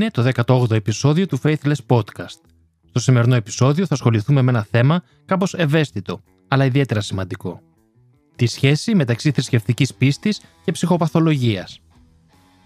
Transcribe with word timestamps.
Είναι 0.00 0.10
το 0.10 0.30
18ο 0.46 0.70
επεισόδιο 0.70 1.26
του 1.26 1.40
Faithless 1.42 1.74
Podcast. 1.86 2.40
Στο 2.88 3.00
σημερινό 3.00 3.34
επεισόδιο 3.34 3.86
θα 3.86 3.94
ασχοληθούμε 3.94 4.42
με 4.42 4.50
ένα 4.50 4.66
θέμα 4.70 5.02
κάπως 5.24 5.54
ευαίσθητο, 5.54 6.20
αλλά 6.48 6.64
ιδιαίτερα 6.64 7.00
σημαντικό. 7.00 7.60
Τη 8.36 8.46
σχέση 8.46 8.94
μεταξύ 8.94 9.30
θρησκευτικής 9.30 9.94
πίστης 9.94 10.40
και 10.64 10.72
ψυχοπαθολογίας. 10.72 11.80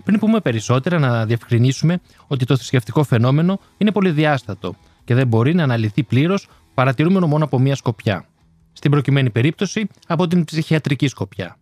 Πριν 0.04 0.18
πούμε 0.18 0.40
περισσότερα, 0.40 0.98
να 0.98 1.26
διευκρινίσουμε 1.26 2.00
ότι 2.26 2.44
το 2.44 2.56
θρησκευτικό 2.56 3.02
φαινόμενο 3.02 3.60
είναι 3.76 3.92
πολυδιάστατο 3.92 4.74
και 5.04 5.14
δεν 5.14 5.26
μπορεί 5.26 5.54
να 5.54 5.62
αναλυθεί 5.62 6.02
πλήρως 6.02 6.48
παρατηρούμενο 6.74 7.26
μόνο 7.26 7.44
από 7.44 7.58
μία 7.58 7.74
σκοπιά. 7.74 8.28
Στην 8.72 8.90
προκειμένη 8.90 9.30
περίπτωση, 9.30 9.86
από 10.06 10.26
την 10.26 10.44
ψυχιατρική 10.44 11.08
σκοπιά. 11.08 11.56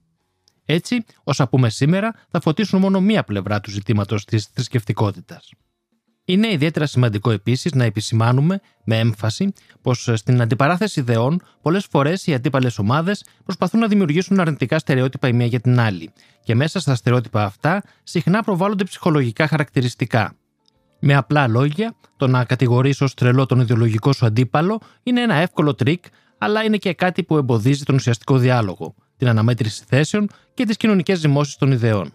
Έτσι, 0.64 1.04
όσα 1.24 1.48
πούμε 1.48 1.70
σήμερα 1.70 2.14
θα 2.30 2.40
φωτίσουν 2.40 2.80
μόνο 2.80 3.00
μία 3.00 3.24
πλευρά 3.24 3.60
του 3.60 3.70
ζητήματος 3.70 4.24
της 4.24 4.46
θρησκευτικότητας. 4.54 5.50
Είναι 6.24 6.52
ιδιαίτερα 6.52 6.86
σημαντικό 6.86 7.30
επίσης 7.30 7.72
να 7.72 7.84
επισημάνουμε 7.84 8.60
με 8.84 8.98
έμφαση 8.98 9.52
πως 9.82 10.10
στην 10.14 10.40
αντιπαράθεση 10.40 11.00
ιδεών 11.00 11.42
πολλές 11.62 11.86
φορές 11.90 12.26
οι 12.26 12.34
αντίπαλες 12.34 12.78
ομάδες 12.78 13.24
προσπαθούν 13.44 13.80
να 13.80 13.86
δημιουργήσουν 13.86 14.40
αρνητικά 14.40 14.78
στερεότυπα 14.78 15.28
η 15.28 15.32
μία 15.32 15.46
για 15.46 15.60
την 15.60 15.80
άλλη, 15.80 16.10
και 16.44 16.54
μέσα 16.54 16.80
στα 16.80 16.94
στερεότυπα 16.94 17.44
αυτά 17.44 17.82
συχνά 18.02 18.42
προβάλλονται 18.42 18.84
ψυχολογικά 18.84 19.46
χαρακτηριστικά. 19.46 20.34
Με 20.98 21.14
απλά 21.14 21.48
λόγια, 21.48 21.94
το 22.16 22.26
να 22.26 22.44
κατηγορήσεις 22.44 23.05
ως 23.04 23.14
τρελό 23.14 23.47
τον 23.47 23.60
ιδεολογικό 23.60 24.12
σου 24.12 24.26
αντίπαλο 24.26 24.80
είναι 25.02 25.20
ένα 25.20 25.34
εύκολο 25.34 25.74
τρικ, 25.75 26.05
αλλά 26.38 26.62
είναι 26.64 26.76
και 26.76 26.94
κάτι 26.94 27.22
που 27.22 27.36
εμποδίζει 27.36 27.84
τον 27.84 27.94
ουσιαστικό 27.94 28.38
διάλογο, 28.38 28.94
την 29.23 29.31
αναμέτρηση 29.31 29.84
θέσεων 29.89 30.28
και 30.55 30.65
τις 30.65 30.77
κοινωνικές 30.77 31.19
ζυμώσεις 31.19 31.56
των 31.56 31.73
ιδεών. 31.73 32.12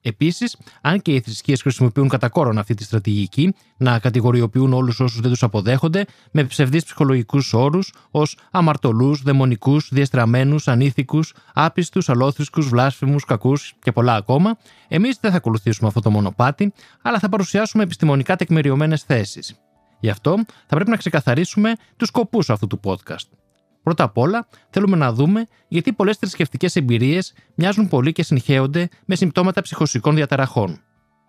Επίσης, 0.00 0.56
αν 0.80 1.02
και 1.02 1.14
οι 1.14 1.20
θρησκείες 1.20 1.62
χρησιμοποιούν 1.62 2.08
κατά 2.08 2.28
κόρον 2.28 2.58
αυτή 2.58 2.74
τη 2.74 2.84
στρατηγική, 2.84 3.54
να 3.76 3.98
κατηγοριοποιούν 3.98 4.72
όλους 4.72 5.00
όσους 5.00 5.20
δεν 5.20 5.30
τους 5.30 5.42
αποδέχονται 5.42 6.04
με 6.32 6.44
ψευδείς 6.44 6.84
ψυχολογικούς 6.84 7.52
όρους 7.52 7.92
ως 8.10 8.38
αμαρτωλούς, 8.50 9.22
δαιμονικούς, 9.22 9.88
διεστραμμένου, 9.92 10.56
ανήθικους, 10.64 11.34
άπιστους, 11.54 12.08
αλόθρησκους, 12.08 12.68
βλάσφημους, 12.68 13.24
κακούς 13.24 13.74
και 13.82 13.92
πολλά 13.92 14.14
ακόμα, 14.14 14.58
εμείς 14.88 15.18
δεν 15.20 15.30
θα 15.30 15.36
ακολουθήσουμε 15.36 15.88
αυτό 15.88 16.00
το 16.00 16.10
μονοπάτι, 16.10 16.72
αλλά 17.02 17.18
θα 17.18 17.28
παρουσιάσουμε 17.28 17.82
επιστημονικά 17.82 18.36
τεκμηριωμένες 18.36 19.02
θέσεις. 19.02 19.54
Γι' 20.00 20.10
αυτό 20.10 20.36
θα 20.66 20.74
πρέπει 20.74 20.90
να 20.90 20.96
ξεκαθαρίσουμε 20.96 21.72
τους 21.96 22.08
σκοπούς 22.08 22.50
αυτού 22.50 22.66
του 22.66 22.80
podcast. 22.84 23.47
Πρώτα 23.82 24.04
απ' 24.04 24.18
όλα, 24.18 24.48
θέλουμε 24.70 24.96
να 24.96 25.12
δούμε 25.12 25.46
γιατί 25.68 25.92
πολλές 25.92 26.16
θρησκευτικές 26.16 26.76
εμπειρίες 26.76 27.34
μοιάζουν 27.54 27.88
πολύ 27.88 28.12
και 28.12 28.22
συγχέονται 28.22 28.88
με 29.04 29.14
συμπτώματα 29.14 29.60
ψυχοσικών 29.60 30.14
διαταραχών. 30.14 30.80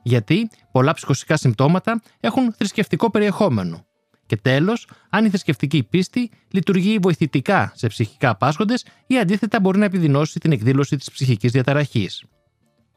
Γιατί 0.04 0.50
πολλά 0.72 0.94
ψυχοσικά 0.94 1.38
συμπτώματα 1.38 2.02
έχουν 2.20 2.54
θρησκευτικό 2.54 3.12
περιεχόμενο. 3.12 3.86
Και 4.26 4.38
τέλος, 4.38 4.88
αν 5.10 5.26
η 5.26 5.30
θρησκευτική 5.30 5.84
πίστη 5.84 6.32
λειτουργεί 6.52 6.98
βοηθητικά 7.02 7.72
σε 7.76 7.88
ψυχικά 7.88 8.36
πάσχοντες 8.36 8.86
ή 9.08 9.20
αντίθετα 9.20 9.60
μπορεί 9.60 9.78
να 9.78 9.86
επιδεινώσει 9.86 10.40
την 10.40 10.52
εκδήλωση 10.52 10.98
της 10.98 11.12
ψυχικής 11.12 11.52
διαταραχής. 11.52 12.24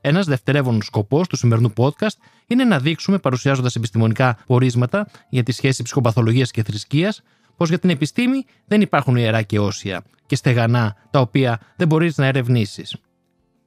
Ένας 0.00 0.26
δευτερεύον 0.26 0.82
σκοπός 0.82 1.28
του 1.28 1.36
σημερινού 1.36 1.72
podcast 1.76 2.16
είναι 2.46 2.64
να 2.64 2.78
δείξουμε, 2.78 3.18
παρουσιάζοντας 3.18 3.74
επιστημονικά 3.74 4.38
πορίσματα 4.46 5.08
για 5.28 5.42
τη 5.42 5.52
σχέση 5.52 5.82
ψυχοπαθολογίας 5.82 6.50
και 6.50 6.62
θρησκείας, 6.62 7.22
πως 7.56 7.68
για 7.68 7.78
την 7.78 7.90
επιστήμη 7.90 8.44
δεν 8.66 8.80
υπάρχουν 8.80 9.16
ιερά 9.16 9.42
και 9.42 9.58
όσια 9.58 10.02
και 10.26 10.36
στεγανά 10.36 10.96
τα 11.10 11.20
οποία 11.20 11.60
δεν 11.76 11.88
μπορείς 11.88 12.16
να 12.16 12.26
ερευνήσεις. 12.26 12.96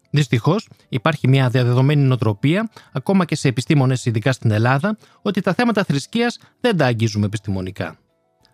Δυστυχώς, 0.09 0.69
υπάρχει 0.89 1.27
μια 1.27 1.49
διαδεδομένη 1.49 2.01
νοοτροπία, 2.01 2.69
ακόμα 2.91 3.25
και 3.25 3.35
σε 3.35 3.47
επιστήμονες, 3.47 4.05
ειδικά 4.05 4.31
στην 4.31 4.51
Ελλάδα, 4.51 4.97
ότι 5.21 5.41
τα 5.41 5.53
θέματα 5.53 5.83
θρησκείας 5.83 6.39
δεν 6.61 6.77
τα 6.77 6.85
αγγίζουμε 6.85 7.25
επιστημονικά. 7.25 7.97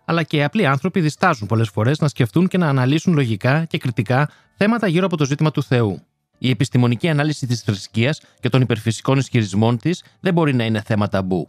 Αλλά 0.04 0.22
και 0.22 0.36
οι 0.36 0.42
απλοί 0.42 0.66
άνθρωποι 0.66 1.00
διστάζουν 1.00 1.48
πολλές 1.48 1.68
φορές 1.68 1.98
να 1.98 2.08
σκεφτούν 2.08 2.48
και 2.48 2.58
να 2.58 2.68
αναλύσουν 2.68 3.14
λογικά 3.14 3.64
και 3.64 3.78
κριτικά 3.78 4.30
θέματα 4.56 4.86
γύρω 4.86 5.06
από 5.06 5.16
το 5.16 5.24
ζήτημα 5.24 5.50
του 5.50 5.62
Θεού. 5.62 6.02
Η 6.38 6.50
επιστημονική 6.50 7.08
ανάλυση 7.08 7.46
της 7.46 7.60
θρησκείας 7.60 8.20
και 8.40 8.48
των 8.48 8.60
υπερφυσικών 8.60 9.18
ισχυρισμών 9.18 9.78
της 9.78 10.04
δεν 10.20 10.32
μπορεί 10.32 10.54
να 10.54 10.64
είναι 10.64 10.80
θέμα 10.80 11.08
ταμπού. 11.08 11.48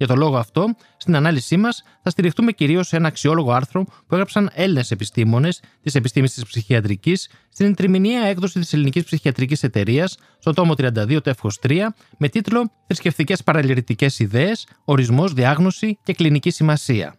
Για 0.00 0.08
τον 0.08 0.18
λόγο 0.18 0.36
αυτό, 0.36 0.74
στην 0.96 1.16
ανάλυσή 1.16 1.56
μας 1.56 1.82
θα 2.02 2.10
στηριχτούμε 2.10 2.52
κυρίως 2.52 2.88
σε 2.88 2.96
ένα 2.96 3.08
αξιόλογο 3.08 3.52
άρθρο 3.52 3.84
που 3.84 4.14
έγραψαν 4.14 4.50
Έλληνες 4.54 4.90
επιστήμονες 4.90 5.62
της 5.82 5.94
επιστήμης 5.94 6.34
της 6.34 6.44
ψυχιατρικής 6.44 7.28
στην 7.48 7.74
τριμηνιαία 7.74 8.24
έκδοση 8.24 8.60
της 8.60 8.72
Ελληνικής 8.72 9.04
Ψυχιατρικής 9.04 9.62
Εταιρείας, 9.62 10.16
στο 10.38 10.52
τόμο 10.52 10.74
32 10.76 11.22
τεύχο 11.22 11.50
3, 11.62 11.94
με 12.18 12.28
τίτλο 12.28 12.70
Θρησκευτικές 12.86 13.42
παραλυρητικέ 13.42 14.06
ιδέες, 14.18 14.66
ορισμός, 14.84 15.32
διάγνωση 15.32 15.98
και 16.02 16.12
κλινική 16.12 16.50
σημασία. 16.50 17.14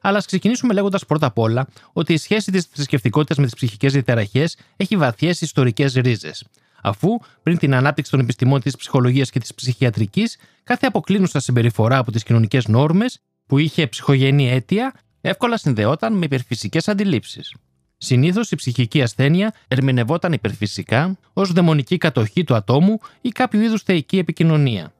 Αλλά 0.00 0.18
ας 0.18 0.26
ξεκινήσουμε 0.26 0.72
λέγοντας 0.72 1.06
πρώτα 1.06 1.26
απ' 1.26 1.38
όλα 1.38 1.66
ότι 1.92 2.12
η 2.12 2.16
σχέση 2.16 2.50
της 2.50 2.64
θρησκευτικότητας 2.64 3.36
με 3.36 3.44
τις 3.44 3.54
ψυχικές 3.54 3.92
διαταραχές 3.92 4.56
έχει 4.76 4.96
βαθιές 4.96 5.40
ιστορικές 5.40 5.94
ρίζες 5.94 6.44
αφού 6.84 7.18
πριν 7.42 7.58
την 7.58 7.74
ανάπτυξη 7.74 8.10
των 8.10 8.20
επιστημών 8.20 8.60
της 8.60 8.76
ψυχολογίας 8.76 9.30
και 9.30 9.40
της 9.40 9.54
ψυχιατρικής, 9.54 10.38
κάθε 10.62 10.86
αποκλίνουσα 10.86 11.40
συμπεριφορά 11.40 11.98
από 11.98 12.12
τις 12.12 12.22
κοινωνικές 12.22 12.66
νόρμες 12.66 13.18
που 13.46 13.58
είχε 13.58 13.86
ψυχογενή 13.86 14.50
αίτια 14.50 14.94
εύκολα 15.20 15.56
συνδεόταν 15.56 16.16
με 16.16 16.24
υπερφυσικές 16.24 16.88
αντιλήψεις. 16.88 17.54
Συνήθως 17.96 18.50
η 18.50 18.56
ψυχική 18.56 19.02
ασθένεια 19.02 19.54
ερμηνευόταν 19.68 20.32
υπερφυσικά 20.32 21.18
ως 21.32 21.52
δαιμονική 21.52 21.98
κατοχή 21.98 22.44
του 22.44 22.54
ατόμου 22.54 22.98
ή 23.20 23.28
κάποιο 23.28 23.60
είδους 23.60 23.82
θεϊκή 23.82 24.18
επικοινωνία. 24.18 24.92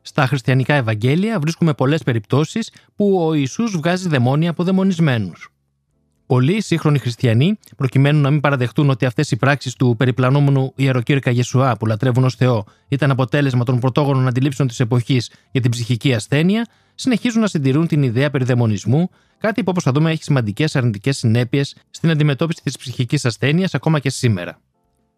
Στα 0.00 0.26
χριστιανικά 0.26 0.74
Ευαγγέλια 0.74 1.38
βρίσκουμε 1.38 1.74
πολλές 1.74 2.02
περιπτώσεις 2.02 2.70
που 2.96 3.26
ο 3.26 3.34
Ιησούς 3.34 3.76
βγάζει 3.76 4.08
δαιμόνια 4.08 4.50
από 4.50 4.64
δαιμονισμένους. 4.64 5.52
Πολλοί 6.28 6.62
σύγχρονοι 6.62 6.98
χριστιανοί, 6.98 7.58
προκειμένου 7.76 8.20
να 8.20 8.30
μην 8.30 8.40
παραδεχτούν 8.40 8.90
ότι 8.90 9.06
αυτές 9.06 9.30
οι 9.30 9.36
πράξεις 9.36 9.74
του 9.74 9.94
περιπλανόμενου 9.98 10.72
ιεροκήρυκα 10.76 11.30
Γεσουά 11.30 11.76
που 11.76 11.86
λατρεύουν 11.86 12.24
ως 12.24 12.34
Θεό 12.34 12.64
ήταν 12.88 13.10
αποτέλεσμα 13.10 13.64
των 13.64 13.78
πρωτόγονων 13.78 14.26
αντιλήψεων 14.26 14.68
της 14.68 14.80
εποχής 14.80 15.30
για 15.50 15.60
την 15.60 15.70
ψυχική 15.70 16.14
ασθένεια, 16.14 16.66
συνεχίζουν 16.94 17.40
να 17.40 17.46
συντηρούν 17.46 17.86
την 17.86 18.02
ιδέα 18.02 18.30
περί 18.30 18.44
δαιμονισμού, 18.44 19.10
κάτι 19.38 19.62
που 19.62 19.70
όπως 19.70 19.82
θα 19.82 19.92
δούμε 19.92 20.10
έχει 20.10 20.22
σημαντικές 20.22 20.76
αρνητικές 20.76 21.16
συνέπειες 21.16 21.76
στην 21.90 22.10
αντιμετώπιση 22.10 22.62
της 22.62 22.76
ψυχικής 22.76 23.24
ασθένειας 23.24 23.74
ακόμα 23.74 23.98
και 23.98 24.10
σήμερα. 24.10 24.60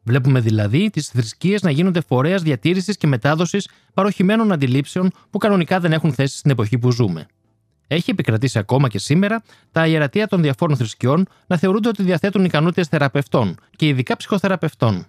Βλέπουμε 0.03 0.41
δηλαδή 0.41 0.91
τις 0.91 1.09
θρησκείες 1.09 1.63
να 1.63 1.71
γίνονται 1.71 2.01
φορέας 2.01 2.43
διατήρησης 2.43 2.97
και 2.97 3.07
μετάδοσης 3.07 3.69
παροχημένων 3.95 4.53
αντιλήψεων 4.53 5.11
που 5.31 5.39
κανονικά 5.39 5.81
δεν 5.81 5.93
έχουν 5.93 6.13
θέση 6.13 6.37
στην 6.37 6.51
εποχή 6.51 6.79
που 6.79 6.91
ζούμε 6.91 7.27
έχει 7.95 8.11
επικρατήσει 8.11 8.59
ακόμα 8.59 8.89
και 8.89 8.99
σήμερα 8.99 9.43
τα 9.73 9.87
ιερατεία 9.87 10.27
των 10.27 10.43
διαφόρων 10.43 10.77
θρησκειών 10.77 11.27
να 11.47 11.57
θεωρούνται 11.57 11.89
ότι 11.89 12.03
διαθέτουν 12.03 12.45
ικανότητες 12.45 12.89
θεραπευτών 12.89 13.57
και 13.77 13.87
ειδικά 13.87 14.17
ψυχοθεραπευτών. 14.17 15.07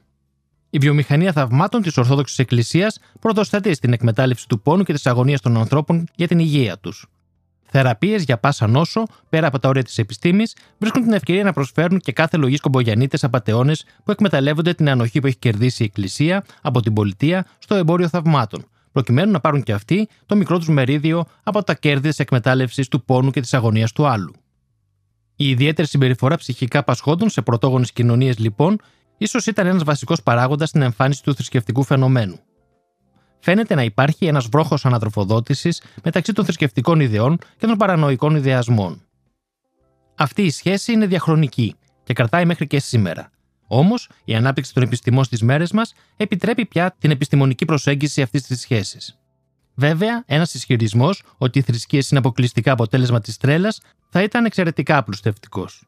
Η 0.69 0.77
βιομηχανία 0.77 1.31
θαυμάτων 1.31 1.81
της 1.81 1.97
Ορθόδοξης 1.97 2.39
Εκκλησίας 2.39 2.99
πρωτοστατεί 3.19 3.73
στην 3.73 3.93
εκμετάλλευση 3.93 4.47
του 4.47 4.61
πόνου 4.61 4.83
και 4.83 4.93
της 4.93 5.05
αγωνίας 5.05 5.41
των 5.41 5.57
ανθρώπων 5.57 6.07
για 6.15 6.27
την 6.27 6.39
υγεία 6.39 6.77
τους. 6.77 7.07
Θεραπείες 7.73 8.23
για 8.23 8.37
πάσα 8.37 8.67
νόσο, 8.67 9.03
πέρα 9.29 9.47
από 9.47 9.59
τα 9.59 9.69
όρια 9.69 9.83
της 9.83 9.97
επιστήμης, 9.97 10.55
βρίσκουν 10.77 11.01
την 11.01 11.13
ευκαιρία 11.13 11.43
να 11.43 11.53
προσφέρουν 11.53 11.99
και 11.99 12.11
κάθε 12.11 12.37
λογής 12.37 12.59
κομπογιανίτες 12.59 13.23
απαταιώνες 13.23 13.85
που 14.03 14.11
εκμεταλλεύονται 14.11 14.73
την 14.73 14.89
ανοχή 14.89 15.19
που 15.19 15.27
έχει 15.27 15.37
κερδίσει 15.37 15.83
η 15.83 15.85
Εκκλησία 15.85 16.43
από 16.61 16.81
την 16.81 16.93
πολιτεία 16.93 17.45
στο 17.57 17.75
εμπόριο 17.75 18.07
θαυμάτων, 18.07 18.65
προκειμένου 18.91 19.31
να 19.31 19.39
πάρουν 19.39 19.63
και 19.63 19.73
αυτοί 19.73 20.07
το 20.25 20.35
μικρό 20.35 20.57
τους 20.57 20.69
μερίδιο 20.69 21.25
από 21.43 21.63
τα 21.63 21.73
κέρδη 21.73 22.09
της 22.09 22.19
εκμετάλλευσης 22.19 22.87
του 22.87 23.03
πόνου 23.03 23.31
και 23.31 23.41
της 23.41 23.53
αγωνίας 23.53 23.91
του 23.91 24.07
άλλου. 24.07 24.33
Η 25.35 25.49
ιδιαίτερη 25.49 25.87
συμπεριφορά 25.87 26.37
ψυχικά 26.37 26.83
πασχόντων 26.83 27.29
σε 27.29 27.41
πρωτόγονες 27.41 27.91
κοινωνίες, 27.91 28.37
λοιπόν, 28.37 28.77
ίσως 29.17 29.45
ήταν 29.45 29.67
ένας 29.67 29.83
βασικός 29.83 30.23
παράγοντας 30.23 30.69
στην 30.69 30.81
εμφάνιση 30.81 31.23
του 31.23 31.35
θρησκευτικού 31.35 31.83
φαινομένου. 31.83 32.39
Φαίνεται 33.39 33.75
να 33.75 33.83
υπάρχει 33.83 34.25
ένας 34.25 34.47
βρόχος 34.47 34.85
ανατροφοδότησης 34.85 35.81
μεταξύ 36.03 36.33
των 36.33 36.43
θρησκευτικών 36.43 36.99
ιδεών 36.99 37.37
και 37.57 37.67
των 37.67 37.77
παρανοϊκών 37.77 38.35
ιδεασμών. 38.35 39.01
Αυτή 40.15 40.41
η 40.41 40.49
σχέση 40.49 40.91
είναι 40.91 41.05
διαχρονική 41.05 41.75
και 42.03 42.13
κρατάει 42.13 42.45
μέχρι 42.45 42.67
και 42.67 42.79
σήμερα, 42.79 43.29
Όμως, 43.73 44.09
η 44.25 44.35
ανάπτυξη 44.35 44.73
των 44.73 44.83
επιστημών 44.83 45.23
στις 45.23 45.41
μέρες 45.41 45.71
μας 45.71 45.93
επιτρέπει 46.17 46.65
πια 46.65 46.95
την 46.99 47.11
επιστημονική 47.11 47.65
προσέγγιση 47.65 48.21
αυτής 48.21 48.43
της 48.43 48.59
σχέσης. 48.59 49.19
Βέβαια, 49.75 50.23
ένας 50.25 50.53
ισχυρισμός 50.53 51.23
ότι 51.37 51.59
οι 51.59 51.61
θρησκείες 51.61 52.09
είναι 52.09 52.19
αποκλειστικά 52.19 52.71
αποτέλεσμα 52.71 53.19
της 53.19 53.37
τρέλας 53.37 53.81
θα 54.09 54.23
ήταν 54.23 54.45
εξαιρετικά 54.45 54.97
απλουστευτικός. 54.97 55.87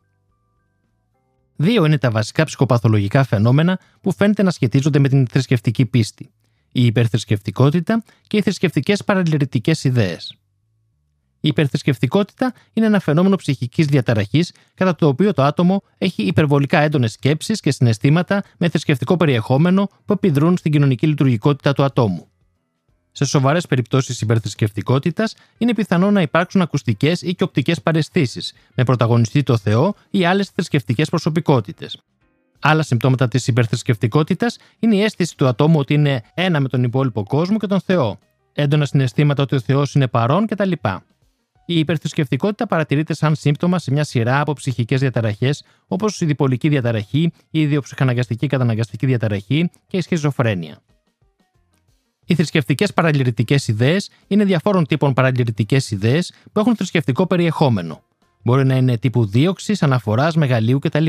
Δύο 1.56 1.86
είναι 1.86 1.98
τα 1.98 2.12
βασικά 2.12 2.44
ψυχοπαθολογικά 2.44 3.24
φαινόμενα 3.24 3.80
που 4.02 4.14
φαίνεται 4.14 4.44
να 4.44 4.52
σχετίζονται 4.52 5.00
με 5.00 5.10
την 5.10 5.28
θρησκευτική 5.28 5.86
πίστη: 5.86 6.32
η 6.72 6.86
υπερθρησκευτικότητα 6.86 8.04
και 8.28 8.38
οι 8.38 8.42
θρησκευτικές 8.42 9.04
παραλληλητικές 9.04 9.84
ιδέες. 9.84 10.38
Η 11.46 11.48
υπερθρησκευτικότητα 11.48 12.54
είναι 12.74 12.86
ένα 12.86 13.00
φαινόμενο 13.00 13.36
ψυχικής 13.36 13.86
διαταραχής 13.86 14.52
κατά 14.74 14.96
το 14.96 15.08
οποίο 15.08 15.34
το 15.34 15.44
άτομο 15.44 15.84
έχει 15.98 16.24
υπερβολικά 16.24 16.80
έντονες 16.80 17.12
σκέψεις 17.12 17.60
και 17.60 17.72
συναισθήματα 17.72 18.44
με 18.58 18.70
θρησκευτικό 18.70 19.18
περιεχόμενο 19.18 19.90
που 20.06 20.14
επιδρούν 20.14 20.58
στην 20.58 20.72
κοινωνική 20.72 21.08
λειτουργικότητα 21.08 21.74
του 21.74 21.84
ατόμου. 21.84 22.28
Σε 23.12 23.26
σοβαρές 23.26 23.68
περιπτώσεις 23.68 24.22
υπερθρησκευτικότητας 24.22 25.36
είναι 25.58 25.74
πιθανό 25.74 26.12
να 26.12 26.22
υπάρξουν 26.22 26.62
ακουστικές 26.62 27.22
ή 27.22 27.36
και 27.36 27.44
οπτικές 27.44 27.82
παρεστήσεις, 27.82 28.54
με 28.76 28.84
πρωταγωνιστή 28.84 29.44
το 29.44 29.58
Θεό 29.58 29.96
ή 30.10 30.26
άλλες 30.26 30.50
θρησκευτικές 30.50 31.10
προσωπικότητες. 31.10 32.02
Άλλα 32.60 32.84
συμπτώματα 32.84 33.28
της 33.28 33.48
υπερθρησκευτικότητας 33.48 34.58
είναι 34.80 34.96
η 34.96 35.04
αίσθηση 35.04 35.38
του 35.38 35.48
ατόμου 35.48 35.80
ότι 35.80 35.94
είναι 35.94 36.24
ένα 36.34 36.60
με 36.60 36.68
τον 36.68 36.84
υπόλοιπο 36.84 37.24
κόσμο 37.24 37.58
και 37.58 37.68
τον 37.68 37.80
Θεό, 37.80 38.20
έντονα 38.54 38.86
συναισθήματα 38.86 39.44
ότι 39.44 39.56
ο 39.56 39.60
Θεός 39.60 39.96
είναι 39.96 40.08
παρόν 40.08 40.48
κτλ. 40.48 40.72
Η 41.66 41.80
υπερθρησκευτικότητα 41.80 42.68
παρατηρείται 42.68 43.14
σαν 43.14 43.36
σύμπτωμα 43.36 43.80
σε 43.80 43.92
μια 43.92 44.04
σειρά 44.04 44.40
από 44.40 44.54
ψυχικές 44.54 45.00
διαταραχές, 45.00 45.64
όπως 45.88 46.22
η 46.22 46.26
διπολική 46.26 46.70
διαταραχή, 46.70 47.32
η 47.50 47.62
ιδιοψυχαναγκαστική 47.62 48.48
καταναγκαστική 48.48 49.06
διαταραχή 49.06 49.70
και 49.88 49.98
η 49.98 50.02
σχιζοφρένεια. 50.02 50.82
Οι 52.26 52.36
θρησκευτικές 52.36 52.94
παραλυρητικέ 52.94 53.56
ιδέες 53.66 54.10
είναι 54.28 54.44
διαφόρων 54.44 54.86
τύπων 54.86 55.14
παραλυρητικέ 55.14 55.78
ιδέες 55.90 56.34
που 56.52 56.60
έχουν 56.60 56.76
θρησκευτικό 56.76 57.28
περιεχόμενο. 57.28 58.02
Μπορεί 58.44 58.66
να 58.66 58.76
είναι 58.76 58.98
τύπου 58.98 59.26
δίωξη, 59.26 59.78
αναφοράς, 59.80 60.36
μεγαλείου 60.36 60.80
κτλ. 60.80 61.06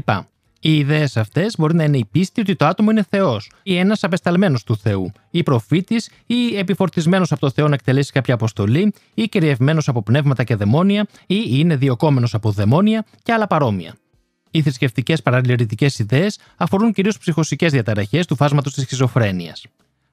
Οι 0.66 0.76
ιδέες 0.76 1.16
αυτές 1.16 1.54
μπορεί 1.58 1.74
να 1.74 1.84
είναι 1.84 1.96
η 1.96 2.04
πίστη 2.10 2.40
ότι 2.40 2.56
το 2.56 2.66
άτομο 2.66 2.90
είναι 2.90 3.06
Θεός 3.10 3.50
ή 3.62 3.76
ένας 3.76 4.04
απεσταλμένος 4.04 4.64
του 4.64 4.76
Θεού, 4.76 5.12
ή 5.30 5.42
προφήτης, 5.42 6.10
ή 6.26 6.56
επιφορτισμένος 6.56 7.32
από 7.32 7.40
το 7.40 7.50
Θεό 7.50 7.68
να 7.68 7.74
εκτελέσει 7.74 8.12
κάποια 8.12 8.34
αποστολή, 8.34 8.92
ή 9.14 9.28
κυριευμένος 9.28 9.88
από 9.88 10.02
πνεύματα 10.02 10.44
και 10.44 10.54
δαιμόνια, 10.54 11.06
ή 11.26 11.42
είναι 11.48 11.76
διοκόμενο 11.76 12.28
από 12.32 12.50
δαιμόνια 12.50 13.04
και 13.22 13.32
άλλα 13.32 13.46
παρόμοια. 13.46 13.94
Οι 14.50 14.62
θρησκευτικές 14.62 15.22
παραλυρητικέ 15.22 15.88
ιδέες 15.98 16.38
αφορούν 16.56 16.92
κυρίως 16.92 17.18
ψυχοσικές 17.18 17.72
διαταραχές 17.72 18.26
του 18.26 18.36
φάσματος 18.36 18.72
της 18.74 18.82
σχιζοφρένειας. 18.82 19.64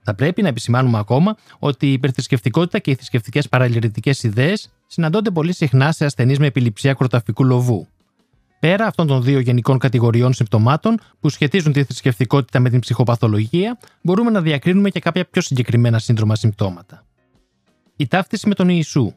Θα 0.04 0.16
πρέπει 0.16 0.42
να 0.42 0.48
επισημάνουμε 0.48 0.98
ακόμα 0.98 1.38
ότι 1.60 1.88
η 1.88 1.92
υπερθρησκευτικότητα 1.92 2.80
και 2.80 2.92
οι 2.92 2.96
θρησκευτικές 2.96 3.50
παραλυρητικέ 3.50 4.14
ιδέες 4.22 4.70
συναντώνται 4.88 5.32
πολύ 5.32 5.54
συχνά 5.54 5.92
σε 5.92 6.06
ασθενείς 6.06 6.40
με 6.40 6.46
επιληψία 6.46 6.94
κροταφικού 6.94 7.44
λοβού. 7.44 7.88
Πέρα 8.62 8.86
αυτών 8.86 9.08
των 9.08 9.24
δύο 9.24 9.40
γενικών 9.40 9.78
κατηγοριών 9.78 10.34
συμπτωμάτων 10.34 11.00
που 11.20 11.30
σχετίζουν 11.30 11.74
τη 11.74 11.84
θρησκευτικότητα 11.84 12.60
με 12.60 12.70
την 12.70 12.80
ψυχοπαθολογία, 12.80 13.78
μπορούμε 14.02 14.32
να 14.32 14.42
διακρίνουμε 14.42 14.90
και 14.90 15.00
κάποια 15.00 15.26
πιο 15.26 15.42
συγκεκριμένα 15.42 16.00
σύνδρομα 16.00 16.36
συμπτώματα. 16.36 17.06
Η 17.96 18.08
ταύτιση 18.08 18.48
με 18.48 18.56
τον 18.56 18.70
Ιησού. 18.70 19.14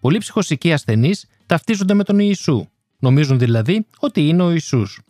Πολλοί 0.00 0.18
ψυχοσικοί 0.18 0.72
ασθενείς 0.72 1.26
ταυτίζονται 1.46 1.94
με 1.94 2.04
τον 2.04 2.18
Ιησού. 2.18 2.68
Νομίζουν 2.98 3.38
δηλαδή 3.38 3.86
ότι 3.98 4.28
είναι 4.28 4.42
ο 4.42 4.50
Ιησούς. 4.50 5.00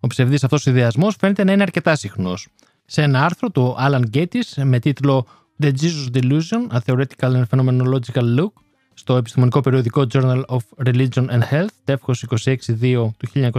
Ο 0.00 0.06
ψευδής 0.06 0.44
αυτός 0.44 0.66
ιδεασμός 0.66 1.16
φαίνεται 1.18 1.44
να 1.44 1.52
είναι 1.52 1.62
αρκετά 1.62 1.96
συχνός. 1.96 2.48
Σε 2.84 3.02
ένα 3.02 3.24
άρθρο 3.24 3.50
του 3.50 3.76
Alan 3.78 4.02
Gates 4.14 4.62
με 4.64 4.78
τίτλο 4.78 5.26
The 5.62 5.70
Jesus 5.80 6.14
Delusion, 6.14 6.68
A 6.70 6.78
Theoretical 6.86 7.42
and 7.42 7.44
Phenomenological 7.50 8.38
Look, 8.38 8.52
στο 8.98 9.16
επιστημονικό 9.16 9.60
περιοδικό 9.60 10.06
Journal 10.12 10.42
of 10.46 10.86
Religion 10.86 11.28
and 11.28 11.42
Health, 11.50 11.68
τεύχος 11.84 12.24
26-2 12.44 13.10
του 13.16 13.50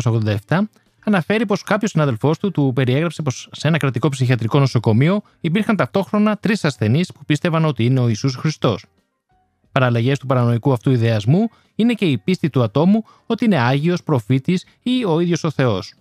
1987, 0.47 0.59
αναφέρει 1.03 1.45
πως 1.45 1.63
κάποιος 1.63 1.91
συνάδελφός 1.91 2.37
του 2.37 2.51
του 2.51 2.71
περιέγραψε 2.75 3.21
πως 3.21 3.49
σε 3.51 3.67
ένα 3.67 3.77
κρατικό 3.77 4.09
ψυχιατρικό 4.09 4.59
νοσοκομείο 4.59 5.21
υπήρχαν 5.41 5.75
ταυτόχρονα 5.75 6.37
τρεις 6.37 6.65
ασθενείς 6.65 7.11
που 7.11 7.25
πίστευαν 7.25 7.65
ότι 7.65 7.85
είναι 7.85 7.99
ο 7.99 8.07
Ιησούς 8.07 8.35
Χριστός. 8.35 8.85
Παραλλαγές 9.71 10.19
του 10.19 10.25
παρανοϊκού 10.25 10.71
αυτού 10.71 10.91
ιδεασμού 10.91 11.49
είναι 11.75 11.93
και 11.93 12.05
η 12.05 12.17
πίστη 12.17 12.49
του 12.49 12.63
ατόμου 12.63 13.03
ότι 13.25 13.45
είναι 13.45 13.57
άγιος, 13.59 14.03
προφήτης 14.03 14.65
ή 14.83 15.05
ο 15.05 15.19
ίδιος 15.19 15.43
ο 15.43 15.51
Θεός. 15.51 15.93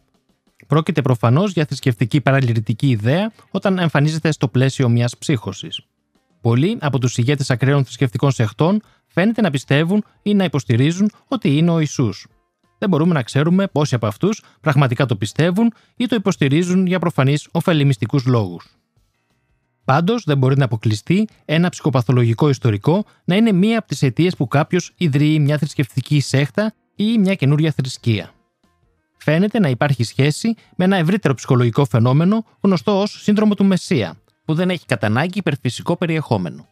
Πρόκειται 0.67 1.03
προφανώς 1.03 1.53
για 1.53 1.65
θρησκευτική 1.65 2.21
παραλυρητική 2.21 2.89
ιδέα 2.89 3.33
όταν 3.51 3.79
εμφανίζεται 3.79 4.33
στο 4.33 4.49
πλαίσιο 4.49 4.89
μιας 4.89 5.17
ψύχωσης. 5.19 5.81
Πολλοί 6.41 6.79
από 6.81 6.99
τους 6.99 7.19
ηγέτες 7.19 7.51
ακραίων 7.51 7.85
θρησκευτικών 7.85 8.31
σεχτών 8.31 8.83
φαίνεται 9.19 9.41
να 9.41 9.51
πιστεύουν 9.51 10.05
ή 10.23 10.35
να 10.35 10.45
υποστηρίζουν 10.45 11.11
ότι 11.29 11.57
είναι 11.57 11.71
ο 11.71 11.79
Ιησούς. 11.81 12.27
Δεν 12.79 12.89
μπορούμε 12.89 13.15
να 13.15 13.23
ξέρουμε 13.23 13.67
πόσοι 13.67 13.95
από 13.95 14.07
αυτούς 14.07 14.43
πραγματικά 14.61 15.07
το 15.07 15.17
πιστεύουν 15.17 15.73
ή 15.97 16.07
το 16.07 16.15
υποστηρίζουν 16.15 16.87
για 16.87 16.99
προφανείς 16.99 17.49
ωφελημιστικούς 17.53 18.27
λόγους. 18.27 18.67
Πάντως, 19.85 20.25
δεν 20.25 20.39
μπορεί 20.39 20.57
να 20.57 20.65
αποκλειστεί 20.65 21.29
ένα 21.45 21.69
ψυχοπαθολογικό 21.69 22.49
ιστορικό 22.49 23.05
να 23.25 23.37
είναι 23.37 23.53
μία 23.53 23.79
από 23.79 23.89
τις 23.89 24.03
αιτίες 24.03 24.37
που 24.37 24.49
κάποιος 24.49 24.93
ιδρύει 24.97 25.39
μια 25.41 25.59
θρησκευτική 25.59 26.21
σέχτα 26.21 26.75
ή 26.97 27.19
μια 27.19 27.35
καινούρια 27.35 27.73
θρησκεία. 27.73 28.31
Φαίνεται 29.17 29.59
να 29.59 29.69
υπάρχει 29.69 30.05
σχέση 30.05 30.55
με 30.77 30.85
ένα 30.85 30.97
ευρύτερο 30.97 31.35
ψυχολογικό 31.35 31.85
φαινόμενο 31.85 32.45
γνωστό 32.61 33.01
ως 33.01 33.23
σύνδρομο 33.23 33.55
του 33.55 33.65
Μεσσία, 33.65 34.17
που 34.45 34.55
δεν 34.55 34.71
έχει 34.71 34.87
κατά 34.87 35.07
ανάγκη 35.07 35.39
υπερφυσικό 35.39 35.97
περιεχόμενο. 35.97 36.67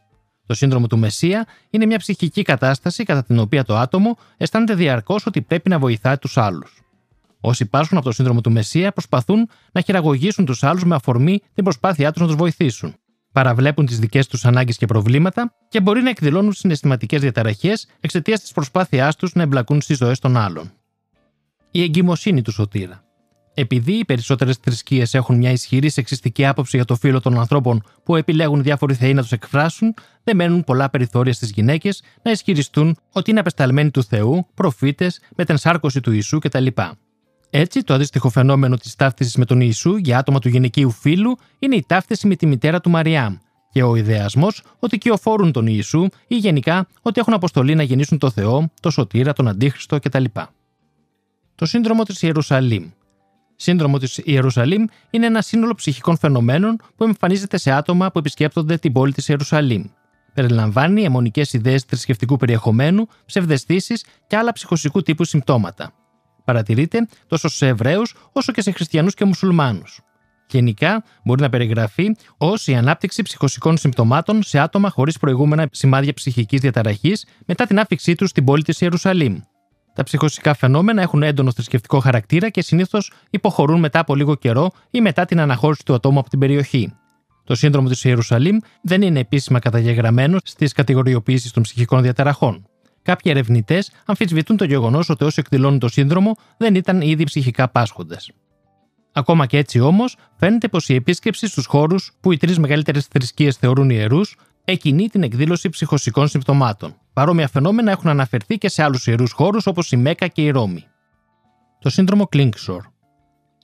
Το 0.47 0.53
σύνδρομο 0.53 0.87
του 0.87 0.97
Μεσσία 0.97 1.47
είναι 1.69 1.85
μια 1.85 1.97
ψυχική 1.97 2.41
κατάσταση 2.41 3.03
κατά 3.03 3.23
την 3.23 3.39
οποία 3.39 3.63
το 3.63 3.77
άτομο 3.77 4.17
αισθάνεται 4.37 4.73
διαρκώς 4.73 5.25
ότι 5.25 5.41
πρέπει 5.41 5.69
να 5.69 5.79
βοηθάει 5.79 6.17
τους 6.17 6.37
άλλους. 6.37 6.81
Όσοι 7.39 7.63
υπάρχουν 7.63 7.97
από 7.97 8.05
το 8.05 8.11
σύνδρομο 8.11 8.41
του 8.41 8.51
Μεσσία 8.51 8.91
προσπαθούν 8.91 9.49
να 9.71 9.81
χειραγωγήσουν 9.81 10.45
τους 10.45 10.63
άλλους 10.63 10.85
με 10.85 10.95
αφορμή 10.95 11.41
την 11.53 11.63
προσπάθειά 11.63 12.11
τους 12.11 12.21
να 12.21 12.27
τους 12.27 12.35
βοηθήσουν. 12.35 12.95
Παραβλέπουν 13.31 13.85
τις 13.85 13.99
δικές 13.99 14.27
τους 14.27 14.45
ανάγκες 14.45 14.77
και 14.77 14.85
προβλήματα 14.85 15.53
και 15.69 15.81
μπορεί 15.81 16.01
να 16.01 16.09
εκδηλώνουν 16.09 16.53
συναισθηματικές 16.53 17.21
διαταραχές 17.21 17.87
εξαιτίας 17.99 18.39
της 18.41 18.51
προσπάθειάς 18.51 19.15
τους 19.15 19.33
να 19.33 19.41
εμπλακούν 19.41 19.81
στις 19.81 19.97
ζωές 19.97 20.19
των 20.19 20.37
άλλων. 20.37 20.71
Η 21.71 21.81
εγκυμοσύνη 21.81 22.41
του 22.41 22.51
σωτήρα. 22.51 23.06
Επειδή 23.59 23.91
οι 23.91 24.05
περισσότερες 24.05 24.57
θρησκείες 24.61 25.13
έχουν 25.13 25.37
μια 25.37 25.51
ισχυρή 25.51 25.89
σεξιστική 25.89 26.45
άποψη 26.45 26.75
για 26.75 26.85
το 26.85 26.95
φύλλο 26.95 27.21
των 27.21 27.39
ανθρώπων 27.39 27.83
που 28.03 28.15
επιλέγουν 28.15 28.63
διάφοροι 28.63 28.93
θεοί 28.93 29.13
να 29.13 29.21
τους 29.21 29.31
εκφράσουν, 29.31 29.93
δεν 30.23 30.35
μένουν 30.35 30.63
πολλά 30.63 30.89
περιθώρια 30.89 31.33
στις 31.33 31.51
γυναίκες 31.51 32.01
να 32.21 32.31
ισχυριστούν 32.31 32.97
ότι 33.11 33.31
είναι 33.31 33.39
απεσταλμένοι 33.39 33.91
του 33.91 34.03
Θεού, 34.03 34.47
προφήτες, 34.53 35.21
με 35.35 35.45
την 35.45 35.57
σάρκωση 35.57 36.01
του 36.01 36.11
Ιησού 36.11 36.39
κτλ. 36.39 36.67
Έτσι, 37.49 37.83
το 37.83 37.93
αντίστοιχο 37.93 38.29
φαινόμενο 38.29 38.75
της 38.75 38.95
ταύτισης 38.95 39.35
με 39.35 39.45
τον 39.45 39.61
Ιησού 39.61 39.95
για 39.95 40.17
άτομα 40.17 40.39
του 40.39 40.49
γυναικείου 40.49 40.91
φύλου 40.91 41.37
είναι 41.59 41.75
η 41.75 41.83
ταύτιση 41.87 42.27
με 42.27 42.35
τη 42.35 42.45
μητέρα 42.45 42.81
του 42.81 42.89
Μαριάμ 42.89 43.35
και 43.71 43.83
ο 43.83 43.95
ιδεασμός 43.95 44.63
ότι 44.79 44.97
κυοφορούν 44.97 45.51
τον 45.51 45.67
Ιησού 45.67 46.07
ή 46.27 46.35
γενικά 46.35 46.87
ότι 47.01 47.19
έχουν 47.19 47.33
αποστολή 47.33 47.75
να 47.75 47.83
γεννήσουν 47.83 48.17
το 48.17 48.29
Θεό, 48.29 48.71
το 48.81 48.89
Σωτήρα, 48.89 49.33
τον 49.33 49.47
Αντίχριστο 49.47 49.99
κτλ. 49.99 50.23
Το 51.55 51.65
σύνδρομο 51.65 52.03
της 52.03 52.21
Ιερουσαλήμ 52.21 52.85
σύνδρομο 53.57 53.97
της 53.97 54.21
Ιερουσαλήμ 54.23 54.85
είναι 55.09 55.25
ένα 55.25 55.41
σύνολο 55.41 55.73
ψυχικών 55.73 56.17
φαινομένων 56.17 56.75
που 56.95 57.03
εμφανίζεται 57.03 57.57
σε 57.57 57.71
άτομα 57.71 58.11
που 58.11 58.19
επισκέπτονται 58.19 58.77
την 58.77 58.91
πόλη 58.91 59.13
της 59.13 59.27
Ιερουσαλήμ. 59.27 59.83
Περιλαμβάνει 60.33 61.03
αιμονικές 61.03 61.53
ιδέες 61.53 61.83
θρησκευτικού 61.83 62.37
περιεχομένου, 62.37 63.07
ψευδεστήσεις 63.25 64.05
και 64.27 64.37
άλλα 64.37 64.51
ψυχοσικού 64.51 65.01
τύπου 65.01 65.23
συμπτώματα. 65.23 65.93
Παρατηρείται 66.45 67.07
τόσο 67.27 67.47
σε 67.47 67.67
Εβραίους 67.67 68.15
όσο 68.31 68.51
και 68.51 68.61
σε 68.61 68.71
Χριστιανούς 68.71 69.13
και 69.13 69.25
Μουσουλμάνους. 69.25 70.01
Γενικά, 70.49 71.03
μπορεί 71.23 71.41
να 71.41 71.49
περιγραφεί 71.49 72.15
ως 72.37 72.67
η 72.67 72.75
ανάπτυξη 72.75 73.21
ψυχοσικών 73.21 73.77
συμπτωμάτων 73.77 74.43
σε 74.43 74.59
άτομα 74.59 74.89
χωρίς 74.89 75.17
προηγούμενα 75.17 75.67
σημάδια 75.71 76.13
ψυχικής 76.13 76.59
διαταραχής 76.59 77.25
μετά 77.45 77.65
την 77.65 77.79
άφηξή 77.79 78.15
τους 78.15 78.29
στην 78.29 78.43
πόλη 78.43 78.63
της 78.63 78.81
Ιερουσαλήμ. 78.81 79.39
Τα 79.97 80.03
ψυχοσικά 80.03 80.53
φαινόμενα 80.53 81.01
έχουν 81.01 81.23
έντονο 81.23 81.51
θρησκευτικό 81.51 81.99
χαρακτήρα 81.99 82.49
και 82.49 82.61
συνήθως 82.61 83.11
υποχωρούν 83.29 83.79
μετά 83.79 83.99
από 83.99 84.15
λίγο 84.15 84.35
καιρό 84.35 84.71
ή 84.91 85.01
μετά 85.01 85.25
την 85.25 85.39
αναχώρηση 85.39 85.85
του 85.85 85.93
ατόμου 85.93 86.19
από 86.19 86.29
την 86.29 86.39
περιοχή. 86.39 86.93
Το 87.43 87.55
σύνδρομο 87.55 87.89
της 87.89 88.03
Ιερουσαλήμ 88.03 88.57
δεν 88.81 89.01
είναι 89.01 89.19
επίσημα 89.19 89.59
καταγεγραμμένο 89.59 90.37
στις 90.43 90.73
κατηγοριοποιήσεις 90.73 91.51
των 91.51 91.63
ψυχικών 91.63 92.01
διαταραχών. 92.01 92.67
Κάποιοι 93.01 93.31
ερευνητές 93.35 93.91
αμφισβητούν 94.05 94.57
το 94.57 94.65
γεγονός 94.65 95.09
ότι 95.09 95.23
όσοι 95.23 95.39
εκδηλώνουν 95.39 95.79
το 95.79 95.87
σύνδρομο 95.87 96.35
δεν 96.57 96.75
ήταν 96.75 97.01
ήδη 97.01 97.23
ψυχικά 97.23 97.69
πάσχοντες. 97.69 98.31
Ακόμα 99.11 99.45
και 99.45 99.57
έτσι 99.57 99.79
όμως, 99.79 100.17
φαίνεται 100.35 100.67
πως 100.67 100.89
η 100.89 100.95
επίσκεψη 100.95 101.47
στους 101.47 101.65
χώρους 101.65 102.11
που 102.21 102.31
οι 102.31 102.37
τρεις 102.37 102.59
μεγαλύτερες 102.59 103.05
θρησκείες 103.05 103.55
θεωρούν 103.55 103.89
ιερούς 103.89 104.37
εκκινεί 104.63 105.07
την 105.07 105.23
εκδήλωση 105.23 105.69
ψυχοσικών 105.69 106.27
συμπτωμάτων. 106.27 106.95
Παρόμοια 107.17 107.47
φαινόμενα 107.47 107.91
έχουν 107.91 108.09
αναφερθεί 108.09 108.57
και 108.57 108.69
σε 108.69 108.83
άλλους 108.83 109.07
ιερούς 109.07 109.31
χώρους 109.31 109.67
όπως 109.67 109.91
η 109.91 109.97
Μέκα 109.97 110.27
και 110.27 110.41
η 110.41 110.49
Ρώμη. 110.49 110.83
Το 111.79 111.89
σύνδρομο 111.89 112.25
Κλίνξορ. 112.27 112.83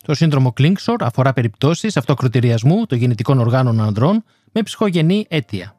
Το 0.03 0.13
σύνδρομο 0.13 0.51
Κλίνξορ 0.51 1.03
αφορά 1.03 1.33
περιπτώσεις 1.33 1.98
αυτοκροτηριασμού 1.98 2.86
των 2.86 2.98
γεννητικών 2.98 3.39
οργάνων 3.39 3.81
ανδρών 3.81 4.24
με 4.51 4.62
ψυχογενή 4.62 5.25
αίτια. 5.29 5.75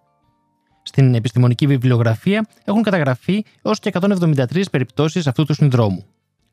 Στην 0.82 1.14
επιστημονική 1.14 1.66
βιβλιογραφία 1.66 2.46
έχουν 2.64 2.82
καταγραφεί 2.82 3.44
έως 3.62 3.78
και 3.78 3.90
173 4.00 4.62
περιπτώσεις 4.70 5.26
αυτού 5.26 5.44
του 5.44 5.54
συνδρόμου. 5.54 6.04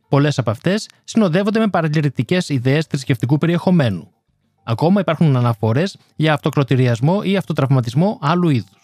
Πολλές 0.09 0.37
από 0.37 0.49
αυτές 0.49 0.89
συνοδεύονται 1.03 1.59
με 1.59 1.67
παρατηρητικές 1.67 2.49
ιδέες 2.49 2.85
θρησκευτικού 2.85 3.37
περιεχομένου. 3.37 4.11
Ακόμα 4.63 4.99
υπάρχουν 4.99 5.35
αναφορές 5.35 5.97
για 6.15 6.33
αυτοκροτηριασμό 6.33 7.19
ή 7.23 7.37
αυτοτραυματισμό 7.37 8.17
άλλου 8.21 8.49
είδους. 8.49 8.80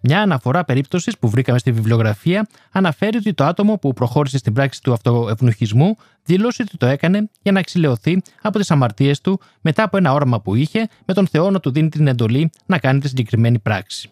Μια 0.00 0.20
αναφορά 0.20 0.64
περίπτωσης 0.64 1.18
που 1.18 1.28
βρήκαμε 1.28 1.58
στη 1.58 1.72
βιβλιογραφία 1.72 2.48
αναφέρει 2.72 3.16
ότι 3.16 3.34
το 3.34 3.44
άτομο 3.44 3.78
που 3.78 3.92
προχώρησε 3.92 4.38
στην 4.38 4.52
πράξη 4.52 4.82
του 4.82 4.92
αυτοευνοχισμού 4.92 5.96
δήλωσε 6.24 6.62
ότι 6.62 6.76
το 6.76 6.86
έκανε 6.86 7.30
για 7.42 7.52
να 7.52 7.58
εξηλαιωθεί 7.58 8.22
από 8.42 8.58
τις 8.58 8.70
αμαρτίες 8.70 9.20
του 9.20 9.40
μετά 9.60 9.82
από 9.82 9.96
ένα 9.96 10.12
όραμα 10.12 10.40
που 10.40 10.54
είχε 10.54 10.88
με 11.04 11.14
τον 11.14 11.26
Θεό 11.26 11.50
να 11.50 11.60
του 11.60 11.70
δίνει 11.70 11.88
την 11.88 12.06
εντολή 12.06 12.50
να 12.66 12.78
κάνει 12.78 13.00
τη 13.00 13.08
συγκεκριμένη 13.08 13.58
πράξη. 13.58 14.10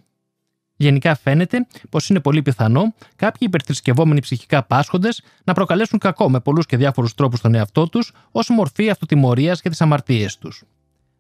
Γενικά 0.76 1.14
φαίνεται 1.14 1.66
πως 1.90 2.08
είναι 2.08 2.20
πολύ 2.20 2.42
πιθανό 2.42 2.94
κάποιοι 3.16 3.40
υπερθρησκευόμενοι 3.40 4.20
ψυχικά 4.20 4.62
πάσχοντες 4.62 5.22
να 5.44 5.52
προκαλέσουν 5.52 5.98
κακό 5.98 6.30
με 6.30 6.40
πολλούς 6.40 6.66
και 6.66 6.76
διάφορους 6.76 7.14
τρόπους 7.14 7.38
στον 7.38 7.54
εαυτό 7.54 7.88
τους 7.88 8.12
ως 8.30 8.48
μορφή 8.48 8.90
αυτοτιμωρίας 8.90 9.60
για 9.60 9.70
τι 9.70 9.76
αμαρτίες 9.80 10.38
τους. 10.38 10.64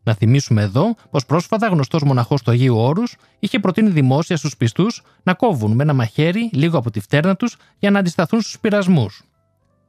Να 0.06 0.14
θυμίσουμε 0.14 0.62
εδώ 0.62 0.94
πως 1.10 1.26
πρόσφατα 1.26 1.66
γνωστός 1.66 2.02
μοναχός 2.02 2.42
του 2.42 2.50
Αγίου 2.50 2.76
Όρους 2.76 3.16
είχε 3.38 3.58
προτείνει 3.58 3.90
δημόσια 3.90 4.36
στους 4.36 4.56
πιστούς 4.56 5.02
να 5.22 5.34
κόβουν 5.34 5.72
με 5.72 5.82
ένα 5.82 5.92
μαχαίρι 5.92 6.50
λίγο 6.52 6.78
από 6.78 6.90
τη 6.90 7.00
φτέρνα 7.00 7.36
τους 7.36 7.56
για 7.78 7.90
να 7.90 7.98
αντισταθούν 7.98 8.40
στους 8.40 8.58
πειρασμούς. 8.60 9.22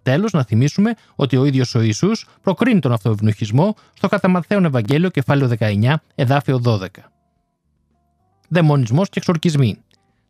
Τέλος, 0.04 0.32
να 0.32 0.44
θυμίσουμε 0.44 0.94
ότι 1.16 1.38
ο 1.38 1.46
ίδιος 1.46 1.76
ο 1.76 1.82
Ισού 1.82 2.12
προκρίνει 2.42 2.80
τον 2.80 2.92
αυτοευνοχισμό 2.92 3.76
στο 3.94 4.08
κατά 4.08 4.44
Ευαγγέλιο 4.48 5.10
κεφάλαιο 5.10 5.50
19, 5.60 5.94
εδάφιο 6.16 6.62
12 6.66 6.88
δαιμονισμός 8.48 9.10
και 9.10 9.20
εξορκισμοί. 9.20 9.78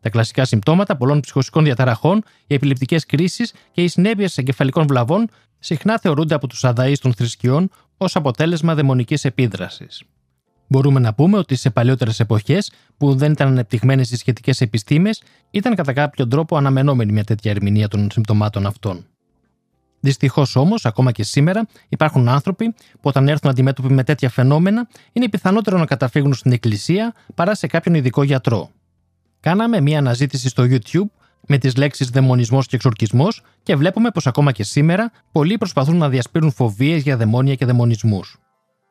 Τα 0.00 0.10
κλασικά 0.10 0.44
συμπτώματα 0.44 0.96
πολλών 0.96 1.20
ψυχοσικών 1.20 1.64
διαταραχών, 1.64 2.22
οι 2.46 2.54
επιληπτικές 2.54 3.06
κρίσεις 3.06 3.52
και 3.72 3.82
οι 3.82 3.88
συνέπειες 3.88 4.38
εγκεφαλικών 4.38 4.86
βλαβών 4.86 5.28
συχνά 5.58 5.98
θεωρούνται 5.98 6.34
από 6.34 6.46
τους 6.46 6.64
αδαείς 6.64 6.98
των 6.98 7.14
θρησκειών 7.14 7.70
ως 7.96 8.16
αποτέλεσμα 8.16 8.74
δαιμονικής 8.74 9.24
επίδρασης. 9.24 10.02
Μπορούμε 10.66 11.00
να 11.00 11.14
πούμε 11.14 11.38
ότι 11.38 11.54
σε 11.54 11.70
παλιότερε 11.70 12.10
εποχές, 12.18 12.72
που 12.96 13.14
δεν 13.14 13.32
ήταν 13.32 13.48
ανεπτυγμένες 13.48 14.10
οι 14.10 14.16
σχετικές 14.16 14.60
επιστήμες, 14.60 15.22
ήταν 15.50 15.74
κατά 15.74 15.92
κάποιο 15.92 16.28
τρόπο 16.28 16.56
αναμενόμενη 16.56 17.12
μια 17.12 17.24
τέτοια 17.24 17.50
ερμηνεία 17.50 17.88
των 17.88 18.10
συμπτωμάτων 18.10 18.66
αυτών. 18.66 19.06
Δυστυχώς 20.00 20.56
όμως, 20.56 20.86
ακόμα 20.86 21.12
και 21.12 21.22
σήμερα, 21.22 21.66
υπάρχουν 21.88 22.28
άνθρωποι 22.28 22.74
που 22.92 23.00
όταν 23.02 23.28
έρθουν 23.28 23.50
αντιμέτωποι 23.50 23.92
με 23.92 24.04
τέτοια 24.04 24.30
φαινόμενα, 24.30 24.88
είναι 25.12 25.28
πιθανότερο 25.28 25.78
να 25.78 25.86
καταφύγουν 25.86 26.34
στην 26.34 26.52
εκκλησία 26.52 27.14
παρά 27.34 27.54
σε 27.54 27.66
κάποιον 27.66 27.94
ειδικό 27.94 28.22
γιατρό. 28.22 28.70
Κάναμε 29.48 29.80
μία 29.80 29.98
αναζήτηση 29.98 30.48
στο 30.48 30.64
YouTube 30.68 31.10
με 31.46 31.58
τις 31.58 31.76
λέξεις 31.76 32.08
δαιμονισμός 32.08 32.66
και 32.66 32.76
εξορκισμός 32.76 33.42
και 33.62 33.76
βλέπουμε 33.76 34.10
πως 34.10 34.26
ακόμα 34.26 34.52
και 34.52 34.64
σήμερα 34.64 35.12
πολλοί 35.32 35.58
προσπαθούν 35.58 35.96
να 35.96 36.08
διασπείρουν 36.08 36.50
φοβίες 36.52 37.02
για 37.02 37.16
δαιμόνια 37.16 37.54
και 37.54 37.64
δαιμονισμούς. 37.64 38.38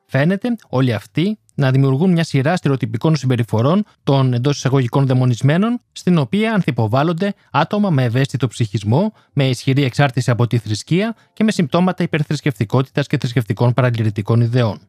Φαίνεται 0.08 0.56
όλοι 0.70 0.94
αυτοί 0.94 1.40
να 1.56 1.72
δημιουργούν 1.72 2.12
μια 2.12 2.24
σειρά 2.24 2.56
στερεοτυπικών 2.56 3.16
συμπεριφορών 3.16 3.84
των 4.04 4.34
εντός 4.34 4.58
εισαγωγικών 4.58 5.06
δαιμονισμένων, 5.06 5.82
στην 5.92 6.18
οποία 6.18 6.54
ανθυποβάλλονται 6.54 7.34
άτομα 7.52 7.90
με 7.90 8.04
ευαίσθητο 8.04 8.48
ψυχισμό, 8.48 9.14
με 9.34 9.50
ισχυρή 9.50 9.84
εξάρτηση 9.84 10.32
από 10.32 10.48
τη 10.48 10.58
θρησκεία 10.58 11.16
και 11.34 11.44
με 11.44 11.52
συμπτώματα 11.52 12.04
υπερθρησκευτικότητας 12.04 13.08
και 13.08 13.18
θρησκευτικών 13.18 13.74
παραγγελτικών 13.74 14.42
ιδεών. 14.42 14.80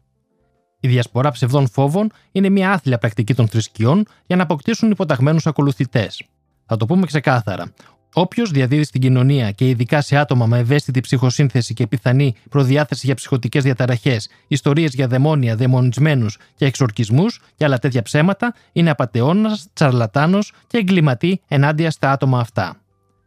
Η 0.81 0.89
διασπορά 0.89 1.31
ψευδών 1.31 1.69
φόβων 1.69 2.11
είναι 2.33 2.49
μια 2.49 2.71
άθλια 2.73 2.99
πρακτική 2.99 3.35
των 3.35 3.49
θρησκειών 3.49 4.07
για 4.27 4.37
να 4.37 4.43
αποκτήσουν 4.43 4.91
υποταγμένους 4.91 5.47
ακολουθητές. 5.47 6.23
Θα 6.67 6.77
το 6.77 6.87
πούμε 6.87 7.07
ξεκάθαρα. 7.07 7.73
Όποιος 8.15 8.51
διαδίδει 8.51 8.85
στην 8.85 9.01
κοινωνία 9.01 9.51
και 9.51 9.69
ειδικά 9.69 10.01
σε 10.01 10.17
άτομα 10.17 10.47
με 10.47 10.59
ευαίσθητη 10.59 11.01
ψυχοσύνθεση 11.01 11.75
και 11.75 11.87
πιθανή 11.87 12.35
προδιάθεση 12.51 13.07
για 13.07 13.15
ψυχοτικές 13.15 13.63
διαταραχές, 13.63 14.29
ιστορίες 14.49 14.95
για 14.95 15.07
δαιμόνια, 15.07 15.57
δαιμονισμένους 15.57 16.39
και 16.55 16.65
εξορκισμούς 16.65 17.41
και 17.57 17.65
άλλα 17.65 17.79
τέτοια 17.79 18.03
ψέματα, 18.03 18.55
είναι 18.73 18.91
απαταιώνας, 18.91 19.69
τσαρλατάνος 19.73 20.53
και 20.67 20.79
εγκληματή 20.79 21.41
ενάντια 21.49 21.91
στα 21.91 22.11
άτομα 22.11 22.41
αυτά. 22.41 22.77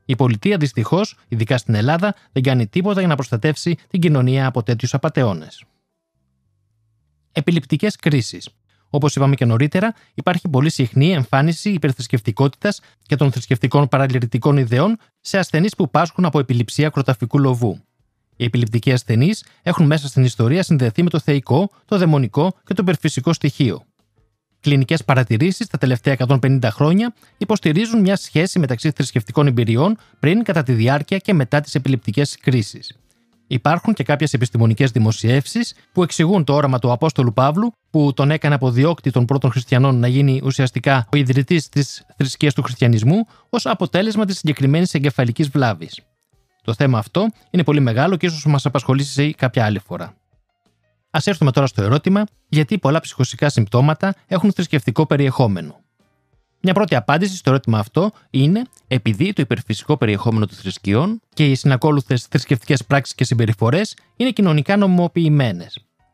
Η 0.06 0.16
πολιτεία 0.16 0.58
δυστυχώς, 0.58 1.18
ειδικά 1.28 1.58
στην 1.58 1.76
Ελλάδα, 1.76 2.16
δεν 2.32 2.44
κάνει 2.44 2.68
τίποτα 2.68 3.00
για 3.00 3.10
να 3.10 3.16
προστατεύσει 3.16 3.78
την 3.90 4.00
κοινωνία 4.00 4.46
από 4.46 4.64
τέτοιους 4.64 4.94
απαταιώνες. 4.94 5.64
Επιληπτικές 7.32 7.96
κρίσεις. 7.96 8.50
Όπως 8.90 9.16
είπαμε 9.16 9.36
και 9.36 9.46
νωρίτερα, 9.46 9.94
υπάρχει 10.14 10.48
πολύ 10.50 10.70
συχνή 10.70 11.12
εμφάνιση 11.12 11.70
υπερθρησκευτικότητας 11.70 12.80
και 13.02 13.16
των 13.16 13.32
θρησκευτικών 13.32 13.88
παραλυρητικών 13.88 14.58
ιδεών 14.58 14.98
σε 15.22 15.38
ασθενείς 15.38 15.76
που 15.76 15.90
πάσχουν 15.90 16.26
από 16.26 16.40
επιληψία 16.40 16.90
κροταφικού 16.90 17.40
λοβού. 17.40 17.80
Οι 18.36 18.44
επιληπτικοί 18.44 18.92
ασθενείς 18.92 19.46
έχουν 19.62 19.86
μέσα 19.86 20.08
στην 20.08 20.24
ιστορία 20.24 20.64
συνδεθεί 20.64 21.04
με 21.04 21.10
το 21.10 21.20
θεϊκό, 21.20 21.72
το 21.86 21.98
δαιμονικό 21.98 22.54
και 22.66 22.74
το 22.74 22.82
υπερφυσικό 22.82 23.34
στοιχείο. 23.34 23.86
Κλινικές 24.60 25.04
παρατηρήσεις 25.04 25.68
τα 25.68 25.78
τελευταία 25.78 26.16
150 26.28 26.60
χρόνια 26.64 27.14
υποστηρίζουν 27.38 28.02
μια 28.02 28.16
σχέση 28.16 28.60
μεταξύ 28.60 28.92
θρησκευτικών 28.92 29.48
εμπειριών 29.48 29.98
πριν, 30.20 30.44
κατά 30.44 30.64
τη 30.64 30.74
διάρκεια 30.74 31.18
και 31.18 31.34
μετά 31.34 31.62
τις 31.62 31.76
επιληπτικές 31.76 32.38
κρίσεις. 32.38 32.96
Υπάρχουν 33.52 33.94
και 33.94 34.04
κάποιες 34.04 34.34
επιστημονικές 34.34 34.92
δημοσιεύσεις 34.92 35.76
που 35.92 36.04
εξηγούν 36.04 36.44
το 36.44 36.54
όραμα 36.54 36.80
του 36.80 36.92
Απόστολου 36.92 37.34
Παύλου, 37.34 37.74
που 37.90 38.14
τον 38.16 38.32
έκανε 38.32 38.56
από 38.56 38.72
διώκτη 38.72 39.12
των 39.12 39.26
πρώτων 39.26 39.52
χριστιανών 39.52 40.00
να 40.00 40.08
γίνει 40.08 40.42
ουσιαστικά 40.44 41.08
ο 41.14 41.18
ιδρυτής 41.18 41.70
της 41.70 42.06
θρησκείας 42.18 42.54
του 42.54 42.62
χριστιανισμού, 42.62 43.26
ως 43.50 43.66
αποτέλεσμα 43.66 44.26
της 44.26 44.38
συγκεκριμένης 44.38 44.94
εγκεφαλικής 44.94 45.50
βλάβης. 45.50 46.00
Το 46.64 46.74
θέμα 46.74 46.98
αυτό 46.98 47.28
είναι 47.50 47.64
πολύ 47.64 47.80
μεγάλο 47.80 48.16
και 48.16 48.26
ίσως 48.26 48.46
μας 48.46 48.66
απασχολήσει 48.66 49.12
σε 49.12 49.32
κάποια 49.32 49.66
άλλη 49.66 49.80
φορά. 49.80 50.06
Α 51.10 51.20
έρθουμε 51.24 51.52
τώρα 51.52 51.68
στο 51.68 51.82
ερώτημα 51.84 52.24
γιατί 52.50 52.78
πολλά 52.78 53.00
ψυχοσικά 53.00 53.50
συμπτώματα 53.50 54.16
έχουν 54.28 54.52
θρησκευτικό 54.54 55.06
περιεχόμενο. 55.06 55.81
Μια 56.64 56.74
πρώτη 56.74 56.96
απάντηση 56.96 57.36
στο 57.36 57.50
ερώτημα 57.50 57.80
αυτό 57.80 58.12
είναι 58.30 58.62
επειδή 58.88 59.34
το 59.34 59.42
υπερφυσικό 59.42 59.98
περιεχόμενο 59.98 60.46
των 60.46 60.58
θρησκειών 60.58 61.22
και 61.34 61.46
οι 61.46 61.56
συνακόλουθες 61.56 62.24
θρησκευτικές 62.24 62.86
πράξεις 62.86 63.16
και 63.16 63.24
συμπεριφορές 63.24 63.96
είναι 64.16 64.32
κοινωνικά 64.32 64.78
νομιμοποιημένε. 64.78 65.68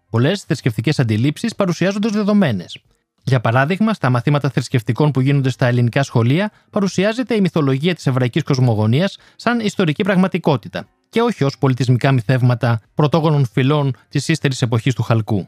Πολλές 0.09 0.41
θρησκευτικές 0.41 0.99
αντιλήψεις 0.99 1.55
παρουσιάζονται 1.55 2.07
ως 2.07 2.13
δεδομένες. 2.13 2.77
Για 3.23 3.41
παράδειγμα, 3.41 3.93
στα 3.93 4.09
μαθήματα 4.09 4.49
θρησκευτικών 4.49 5.11
που 5.11 5.21
γίνονται 5.21 5.49
στα 5.49 5.67
ελληνικά 5.67 6.03
σχολεία, 6.03 6.51
παρουσιάζεται 6.69 7.35
η 7.35 7.41
μυθολογία 7.41 7.95
της 7.95 8.07
εβραϊκής 8.07 8.43
κοσμογονίας 8.43 9.17
σαν 9.35 9.59
ιστορική 9.59 10.03
πραγματικότητα 10.03 10.87
και 11.09 11.21
όχι 11.21 11.43
ως 11.43 11.57
πολιτισμικά 11.57 12.11
μυθεύματα 12.11 12.81
πρωτόγονων 12.93 13.45
φυλών 13.45 13.95
της 14.09 14.27
ύστερης 14.27 14.61
εποχής 14.61 14.93
του 14.93 15.03
Χαλκού. 15.03 15.47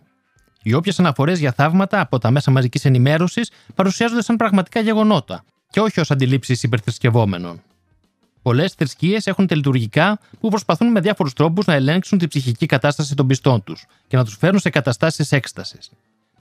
Οι 0.64 0.74
όποιες 0.74 1.00
αναφορές 1.00 1.40
για 1.40 1.52
θαύματα 1.52 2.00
από 2.00 2.18
τα 2.18 2.32
μέσα 2.32 2.52
μαζικής 2.52 2.86
ενημέρωσης 2.86 3.52
παρουσιάζονται 3.76 4.24
σαν 4.24 4.36
πραγματικά 4.36 4.80
γεγονότα 4.80 5.44
και 5.70 5.80
όχι 5.80 6.00
ως 6.00 6.12
αντιλήψεις 6.12 6.64
υπερθρησκευόμενων. 6.64 7.62
Πολλές 8.42 8.74
θρησκείες 8.74 9.28
έχουν 9.28 9.48
τελειτουργικά 9.48 10.20
που 10.40 10.50
προσπαθούν 10.50 10.92
με 10.92 11.00
διάφορους 11.00 11.34
τρόπους 11.34 11.66
να 11.66 11.74
ελέγξουν 11.74 12.18
την 12.18 12.28
ψυχική 12.28 12.66
κατάσταση 12.66 13.16
των 13.16 13.28
πιστών 13.28 13.64
τους 13.64 13.86
και 14.08 14.18
να 14.18 14.26
τους 14.26 14.36
φέρουν 14.36 14.60
σε 14.60 14.70
καταστάσεις 14.70 15.32
έκστασης. 15.32 15.92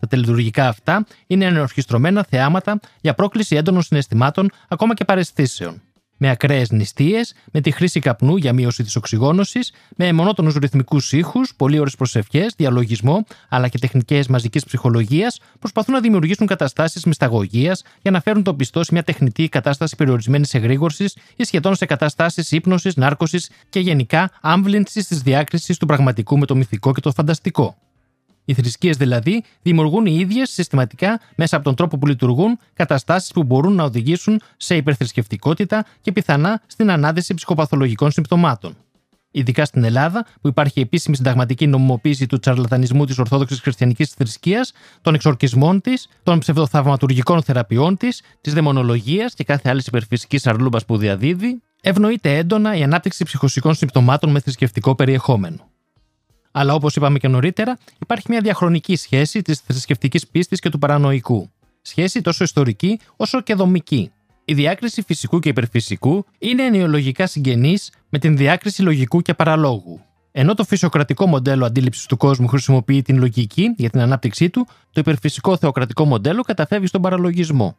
Τα 0.01 0.07
τελειτουργικά 0.07 0.69
αυτά 0.69 1.07
είναι 1.27 1.45
ενορχιστρωμένα 1.45 2.27
θεάματα 2.29 2.81
για 3.01 3.15
πρόκληση 3.15 3.57
έντονων 3.57 3.83
συναισθημάτων 3.83 4.51
ακόμα 4.69 4.95
και 4.95 5.05
παρεσθήσεων 5.05 5.83
με 6.19 6.31
ακραίες 6.31 6.71
νηστείες, 6.71 7.35
με 7.53 7.61
τη 7.61 7.71
χρήση 7.71 8.01
καπνού 8.01 8.37
για 8.37 8.53
μείωση 8.53 8.83
της 8.83 8.97
οξυγόνωσης, 8.97 9.73
με 9.97 10.13
μονότονους 10.13 10.55
ρυθμικούς 10.55 11.13
ήχους, 11.13 11.55
πολύ 11.57 11.79
ώρες 11.79 11.97
προσευχές, 11.97 12.55
διαλογισμό, 12.57 13.25
αλλά 13.49 13.69
και 13.69 13.79
τεχνικές 13.79 14.27
μαζικής 14.27 14.65
ψυχολογίας, 14.65 15.41
προσπαθούν 15.59 15.95
να 15.95 16.01
δημιουργήσουν 16.01 16.47
καταστάσεις 16.47 17.05
μυσταγωγίας 17.05 17.83
για 18.03 18.11
να 18.11 18.21
φέρουν 18.21 18.43
τον 18.43 18.57
πιστό 18.57 18.85
σε 18.85 18.93
μια 18.93 19.03
τεχνητή 19.03 19.49
κατάσταση 19.49 19.97
περιορισμένης 19.97 20.55
εγρήγορσης 20.55 21.17
ή 21.37 21.45
σχεδόν 21.45 21.75
σε 21.75 21.87
καταστάσεις 21.87 22.53
ύπνωσης, 22.53 22.97
νάρκωσης 22.97 23.51
και 23.69 23.81
γενικά 23.81 24.31
άμβλυνσης 24.41 25.07
της 25.07 25.21
διάκρισης 25.23 25.77
του 25.77 25.87
πραγματικού 25.87 26.39
με 26.39 26.47
το 26.47 26.57
μυθικό 26.57 26.93
και 26.93 27.01
το 27.01 27.13
φανταστικό. 27.13 27.77
Οι 28.49 28.55
θρησκείες 28.55 28.97
δηλαδή 28.97 29.45
δημιουργούν 29.63 30.07
οι 30.07 30.17
ίδιες 30.19 30.51
συστηματικά 30.51 31.21
μέσα 31.37 31.57
από 31.57 31.65
τον 31.65 31.75
τρόπο 31.75 31.99
που 31.99 32.07
λειτουργούν 32.07 32.59
καταστάσεις 32.75 33.33
που 33.33 33.43
μπορούν 33.43 33.75
να 33.75 33.85
οδηγήσουν 33.85 34.41
σε 34.57 34.77
υπερθρησκευτικότητα 34.77 35.85
και 36.01 36.13
πιθανά 36.13 36.63
στην 36.67 36.91
ανάδεση 36.91 37.35
ψυχοπαθολογικών 37.35 38.11
συμπτωμάτων. 38.11 38.77
Ειδικά 39.31 39.65
στην 39.65 39.85
Ελλάδα, 39.85 40.27
που 40.41 40.49
υπάρχει 40.49 40.81
επίσημη 40.81 41.17
συνταγματική 41.17 41.67
νομιμοποίηση 41.67 42.27
του 42.27 42.39
τσαρλατανισμού 42.39 43.05
της 43.05 43.19
Ορθόδοξης 43.19 43.61
Χριστιανικής 43.61 44.11
Θρησκείας, 44.11 44.73
των 45.01 45.15
εξορκισμών 45.15 45.81
της, 45.81 46.09
των 46.23 46.39
ψευδοθαυματουργικών 46.39 47.43
θεραπείων 47.43 47.97
της, 47.97 48.23
της 48.41 48.53
δαιμονολογίας 48.53 49.35
και 49.35 49.45
κάθε 49.45 49.71
άλλης 49.71 49.87
υπερφυσικής 49.87 50.47
αρλούμπας 50.47 50.85
που 50.85 50.97
διαδίδει, 50.97 51.63
ευνοείται 51.83 52.37
έντονα 52.37 52.77
η 52.77 52.83
ανάπτυξη 52.83 53.25
ψυχοσικών 53.25 53.75
συμπτωμάτων 53.75 54.31
με 54.31 54.41
θρησκευτικό 54.41 54.95
περιεχόμενο. 54.95 55.68
Αλλά 56.59 56.75
όπως 56.75 56.97
είπαμε 56.97 57.19
και 57.19 57.29
νωρίτερα, 57.29 57.79
υπάρχει 57.99 58.27
μια 58.29 58.41
διαχρονική 58.41 58.97
σχέση 58.97 59.43
της 59.43 59.61
θρησκευτικής 59.61 60.27
πίστης 60.27 60.61
και 60.61 60.69
του 60.69 60.79
παρανοϊκού. 60.79 61.51
Σχέση 61.83 62.21
τόσο 62.21 62.45
ιστορική 62.45 63.01
όσο 63.17 63.41
και 63.41 63.55
δομική. 63.55 64.11
Η 64.45 64.55
διάκριση 64.55 65.03
φυσικού 65.03 65.39
και 65.39 65.49
υπερφυσικού 65.49 66.25
είναι 66.39 66.63
ενοιολογικά 66.63 67.27
συγγενής 67.27 67.93
με 68.09 68.19
την 68.19 68.37
διάκριση 68.37 68.83
λογικού 68.83 69.21
και 69.21 69.35
παραλόγου. 69.35 70.01
Ενώ 70.33 70.55
το 70.55 70.65
φυσιοκρατικό 70.65 71.27
μοντέλο 71.27 71.65
αντίληψης 71.65 72.07
του 72.07 72.17
κόσμου 72.17 72.49
χρησιμοποιεί 72.49 73.03
την 73.03 73.19
λογική 73.19 73.75
για 73.77 73.91
την 73.91 74.01
ανάπτυξή 74.01 74.51
του, 74.51 74.67
το 74.93 75.01
υπερφυσικό 75.01 75.57
θεοκρατικό 75.57 76.05
μοντέλο 76.05 76.43
καταφεύγει 76.43 76.87
στον 76.87 77.03
παραλογισμό. 77.03 77.77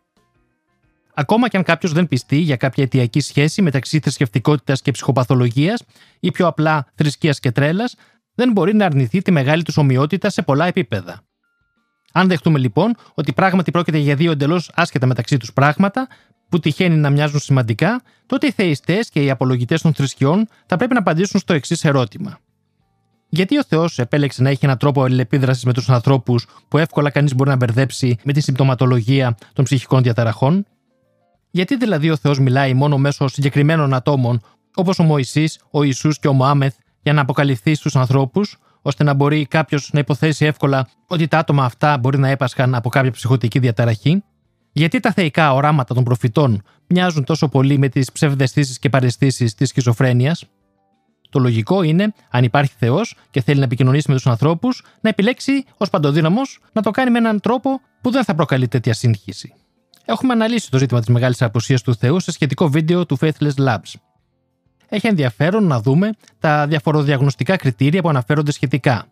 Ακόμα 1.13 1.47
και 1.47 1.57
αν 1.57 1.63
κάποιος 1.63 1.91
δεν 1.91 2.07
πιστεί 2.07 2.37
για 2.37 2.55
κάποια 2.55 2.83
αιτιακή 2.83 3.19
σχέση 3.19 3.61
μεταξύ 3.61 3.99
θρησκευτικότητας 3.99 4.81
και 4.81 4.91
ψυχοπαθολογίας 4.91 5.83
ή 6.19 6.31
πιο 6.31 6.47
απλά 6.47 6.87
θρησκείας 6.95 7.39
και 7.39 7.51
τρέλας, 7.51 7.95
δεν 8.39 8.51
μπορεί 8.51 8.75
να 8.75 8.85
αρνηθεί 8.85 9.21
τη 9.21 9.31
μεγάλη 9.31 9.63
τους 9.63 9.77
ομοιότητα 9.77 10.29
σε 10.29 10.41
πολλά 10.41 10.65
επίπεδα. 10.65 11.21
Αν 12.13 12.27
δεχτούμε 12.27 12.59
λοιπόν 12.59 12.95
ότι 13.13 13.33
πράγματι 13.33 13.71
πρόκειται 13.71 13.97
για 13.97 14.15
δύο 14.15 14.31
εντελώς 14.31 14.71
άσχετα 14.75 15.05
μεταξύ 15.05 15.37
τους 15.37 15.53
πράγματα, 15.53 16.07
που 16.49 16.59
τυχαίνει 16.59 16.95
να 16.95 17.09
μοιάζουν 17.09 17.39
σημαντικά, 17.39 18.01
τότε 18.25 18.47
οι 18.47 18.51
θεϊστές 18.51 19.09
και 19.09 19.23
οι 19.23 19.29
απολογητές 19.29 19.81
των 19.81 19.93
θρησκειών 19.93 20.47
θα 20.65 20.77
πρέπει 20.77 20.93
να 20.93 20.99
απαντήσουν 20.99 21.39
στο 21.39 21.53
εξής 21.53 21.85
ερώτημα. 21.85 22.39
Γιατί 23.29 23.57
ο 23.57 23.63
Θεός 23.63 23.99
επέλεξε 23.99 24.41
να 24.41 24.49
έχει 24.49 24.65
έναν 24.65 24.77
τρόπο 24.77 25.03
αλληλεπίδρασης 25.03 25.63
με 25.63 25.73
τους 25.73 25.89
ανθρώπους 25.89 26.47
που 26.67 26.77
εύκολα 26.77 27.09
κανείς 27.09 27.35
μπορεί 27.35 27.49
να 27.49 27.55
μπερδέψει 27.55 28.17
με 28.23 28.33
τη 28.33 28.41
συμπτωματολογία 28.41 29.37
των 29.53 29.65
ψυχικών 29.65 30.01
διαταραχών, 30.01 30.65
Γιατί 31.51 31.77
δηλαδή 31.77 32.09
ο 32.09 32.15
Θεός 32.15 32.39
μιλάει 32.39 32.73
μόνο 32.73 32.97
μέσω 32.97 33.27
συγκεκριμένων 33.27 33.93
ατόμων 33.93 34.41
όπως 34.75 34.99
ο 34.99 35.03
Μωυσής, 35.03 35.59
ο 35.71 35.83
Ιησούς 35.83 36.19
και 36.19 36.27
ο 36.27 36.33
Μωάμεθ 36.33 36.75
για 37.01 37.13
να 37.13 37.21
αποκαλυφθεί 37.21 37.75
στους 37.75 37.95
ανθρώπους, 37.95 38.57
ώστε 38.81 39.03
να 39.03 39.13
μπορεί 39.13 39.45
κάποιος 39.45 39.89
να 39.93 39.99
υποθέσει 39.99 40.45
εύκολα 40.45 40.87
ότι 41.07 41.27
τα 41.27 41.37
άτομα 41.37 41.63
αυτά 41.63 41.97
μπορεί 41.97 42.17
να 42.17 42.29
έπασχαν 42.29 42.75
από 42.75 42.89
κάποια 42.89 43.11
ψυχοτική 43.11 43.59
διαταραχή. 43.59 44.23
Γιατί 44.71 44.99
τα 44.99 45.11
θεϊκά 45.11 45.53
οράματα 45.53 45.93
των 45.93 46.03
προφητών 46.03 46.63
μοιάζουν 46.87 47.23
τόσο 47.23 47.47
πολύ 47.47 47.77
με 47.77 47.89
τις 47.89 48.11
ψευδεστήσεις 48.11 48.79
και 48.79 48.89
παρεστήσεις 48.89 49.55
της 49.55 49.69
σχιζοφρένειας; 49.69 50.45
Το 51.29 51.39
λογικό 51.39 51.81
είναι, 51.83 52.13
αν 52.29 52.43
υπάρχει 52.43 52.73
Θεός 52.77 53.15
και 53.31 53.41
θέλει 53.41 53.57
να 53.57 53.65
επικοινωνήσει 53.65 54.09
με 54.09 54.15
τους 54.15 54.27
ανθρώπους, 54.27 54.83
να 55.01 55.09
επιλέξει 55.09 55.65
ως 55.77 55.89
παντοδύναμος 55.89 56.59
να 56.73 56.81
το 56.81 56.91
κάνει 56.91 57.11
με 57.11 57.17
έναν 57.17 57.39
τρόπο 57.39 57.81
που 58.01 58.11
δεν 58.11 58.23
θα 58.23 58.35
προκαλεί 58.35 58.67
τέτοια 58.67 58.93
σύγχυση. 58.93 59.53
Έχουμε 60.05 60.33
αναλύσει 60.33 60.71
το 60.71 60.77
ζήτημα 60.77 60.99
της 60.99 61.09
μεγάλης 61.09 61.41
απουσίας 61.41 61.81
του 61.81 61.95
Θεού 61.95 62.19
σε 62.19 62.31
σχετικό 62.31 62.69
βίντεο 62.69 63.05
του 63.05 63.17
Faithless 63.21 63.55
Labs 63.57 63.93
έχει 64.89 65.07
ενδιαφέρον 65.07 65.63
να 65.63 65.81
δούμε 65.81 66.09
τα 66.39 66.67
διαφοροδιαγνωστικά 66.67 67.55
κριτήρια 67.55 68.01
που 68.01 68.09
αναφέρονται 68.09 68.51
σχετικά. 68.51 69.05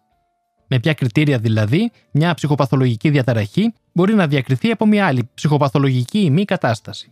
Με 0.68 0.80
ποια 0.80 0.94
κριτήρια 0.94 1.38
δηλαδή 1.38 1.92
μια 2.12 2.34
ψυχοπαθολογική 2.34 3.10
διαταραχή 3.10 3.74
μπορεί 3.94 4.14
να 4.14 4.28
διακριθεί 4.28 4.72
από 4.72 4.86
μια 4.86 5.06
άλλη 5.06 5.30
ψυχοπαθολογική 5.34 6.20
ή 6.20 6.30
μη 6.30 6.46
κατάσταση. 6.46 7.12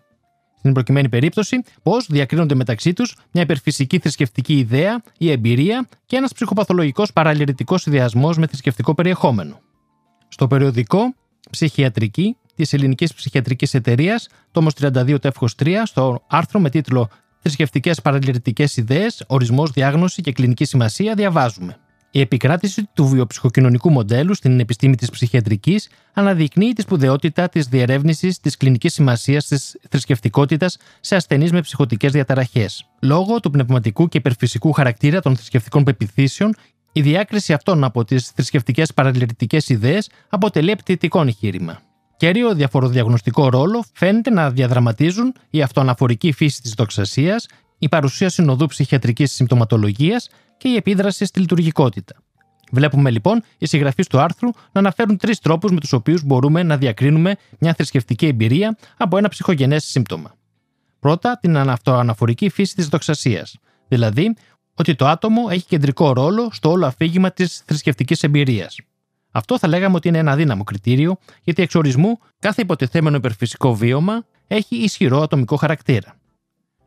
Στην 0.58 0.74
προκειμένη 0.74 1.10
περίπτωση, 1.10 1.62
πώς 1.84 2.08
διακρίνονται 2.10 2.56
μεταξύ 2.56 2.94
τους 2.94 3.18
μια 3.32 3.44
υπερφυσική 3.44 4.00
θρησκευτική 4.00 4.58
ιδέα 4.58 5.02
ή 5.18 5.32
εμπειρία 5.32 5.88
και 6.06 6.16
ένας 6.16 6.34
ψυχοπαθολογικός 6.34 7.14
παραλληρητικό 7.14 7.78
συνδυασμός 7.78 8.38
με 8.38 8.48
θρησκευτικό 8.48 8.96
περιεχόμενο. 8.96 9.60
Στο 10.28 10.48
περιοδικό 10.48 11.14
Ψυχιατρική 11.50 12.38
της 12.56 12.74
Ελληνικής 12.74 13.14
Ψυχιατρικής 13.14 13.74
Εταιρείας, 13.74 14.28
τόμος 14.52 14.74
32 14.74 15.18
τεύχος 15.22 15.56
3, 15.56 15.86
στο 15.86 16.22
άρθρο 16.28 16.60
με 16.60 16.70
τίτλο 16.70 17.10
θρησκευτικές 17.46 18.02
παραλληλητικέ 18.02 18.66
ιδέες, 18.76 19.24
ορισμός, 19.28 19.72
διάγνωση 19.72 20.22
και 20.22 20.32
κλινική 20.32 20.66
σημασία, 20.66 21.14
διαβάζουμε. 21.16 21.78
Η 22.12 22.20
επικράτηση 22.20 22.90
του 22.94 23.08
βιοψυχοκοινωνικού 23.08 23.92
μοντέλου 23.92 24.34
στην 24.34 24.60
επιστήμη 24.60 24.96
της 24.96 25.10
ψυχιατρικής 25.10 25.90
αναδεικνύει 26.14 26.74
τη 26.74 26.82
σπουδαιότητα 26.82 27.50
της 27.50 27.68
διερεύνησης 27.68 28.40
της 28.40 28.58
κλινικής 28.58 28.94
σημασίας 28.94 29.46
της 29.46 29.78
θρησκευτικότητας 29.90 30.78
σε 31.00 31.16
ασθενείς 31.16 31.52
με 31.52 31.62
ψυχοτικές 31.62 32.12
διαταραχές. 32.12 32.86
Λόγω 33.02 33.40
του 33.40 33.50
πνευματικού 33.50 34.08
και 34.08 34.18
υπερφυσικού 34.18 34.72
χαρακτήρα 34.72 35.22
των 35.22 35.36
θρησκευτικών 35.36 35.84
πεπιθήσεων, 35.84 36.56
η 36.92 37.02
διάκριση 37.02 37.54
αυτών 37.54 37.84
από 37.84 38.06
τις 38.06 38.28
θρησκευτικές 38.30 38.94
παραλληλητικέ 38.94 39.58
ιδέες 39.68 40.10
αποτελεί 40.30 40.72
επιτητικό 40.72 41.22
εγχείρημα. 41.22 41.82
Κέριο 42.18 42.54
διαφοροδιαγνωστικό 42.54 43.50
ρόλο 43.50 43.84
φαίνεται 43.94 44.30
να 44.30 44.52
διαδραματίζουν 44.52 45.34
η 45.50 45.62
αυτοαναφορική 45.62 46.32
φύση 46.32 46.62
της 46.62 46.74
δοξασίας, 46.74 47.46
η 47.78 47.90
παρουσία 47.90 48.30
συνοδού 48.30 48.66
ψυχιατρικής 48.66 49.32
συμπτωματολογίας 49.32 50.30
και 50.58 50.68
η 50.68 50.76
επίδραση 50.76 51.26
στη 51.26 51.40
λειτουργικότητα. 51.40 52.16
Βλέπουμε 52.72 53.12
λοιπόν 53.12 53.44
οι 53.58 53.66
συγγραφείς 53.66 54.08
του 54.08 54.20
άρθρου 54.20 54.50
να 54.72 54.80
αναφέρουν 54.80 55.18
τρεις 55.18 55.40
τρόπους 55.40 55.72
με 55.72 55.80
τους 55.80 55.94
οποίους 55.94 56.24
μπορούμε 56.24 56.64
να 56.64 56.78
διακρίνουμε 56.78 57.36
μια 57.60 57.74
θρησκευτική 57.74 58.26
εμπειρία 58.26 58.78
από 58.98 59.18
ένα 59.18 59.30
ψυχογενές 59.30 59.84
σύμπτωμα. 59.84 60.36
Πρώτα, 61.00 61.38
την 61.42 61.58
αυτοαναφορική 61.58 62.50
φύση 62.50 62.76
της 62.76 62.88
δοξασίας, 62.88 63.58
δηλαδή 63.88 64.36
ότι 64.74 64.96
το 64.96 65.08
άτομο 65.08 65.42
έχει 65.50 65.66
κεντρικό 65.66 66.14
ρόλο 66.14 66.50
στο 66.52 66.70
όλο 66.70 66.86
αφήγημα 66.86 67.32
της 67.32 67.64
θρησκευτικής 67.66 68.24
εμπειρίας. 68.24 68.78
Αυτό 69.36 69.60
θα 69.60 69.68
λέγαμε 69.68 69.96
ότι 69.96 70.08
είναι 70.08 70.18
ένα 70.18 70.32
αδύναμο 70.32 70.64
κριτήριο, 70.64 71.18
γιατί 71.44 71.62
εξ 71.62 71.76
ορισμού 71.76 72.20
κάθε 72.40 72.62
υποτιθέμενο 72.62 73.18
υπερφυσικό 73.18 73.76
βίωμα 73.76 74.26
έχει 74.48 74.76
ισχυρό 74.76 75.22
ατομικό 75.22 75.56
χαρακτήρα. 75.56 76.16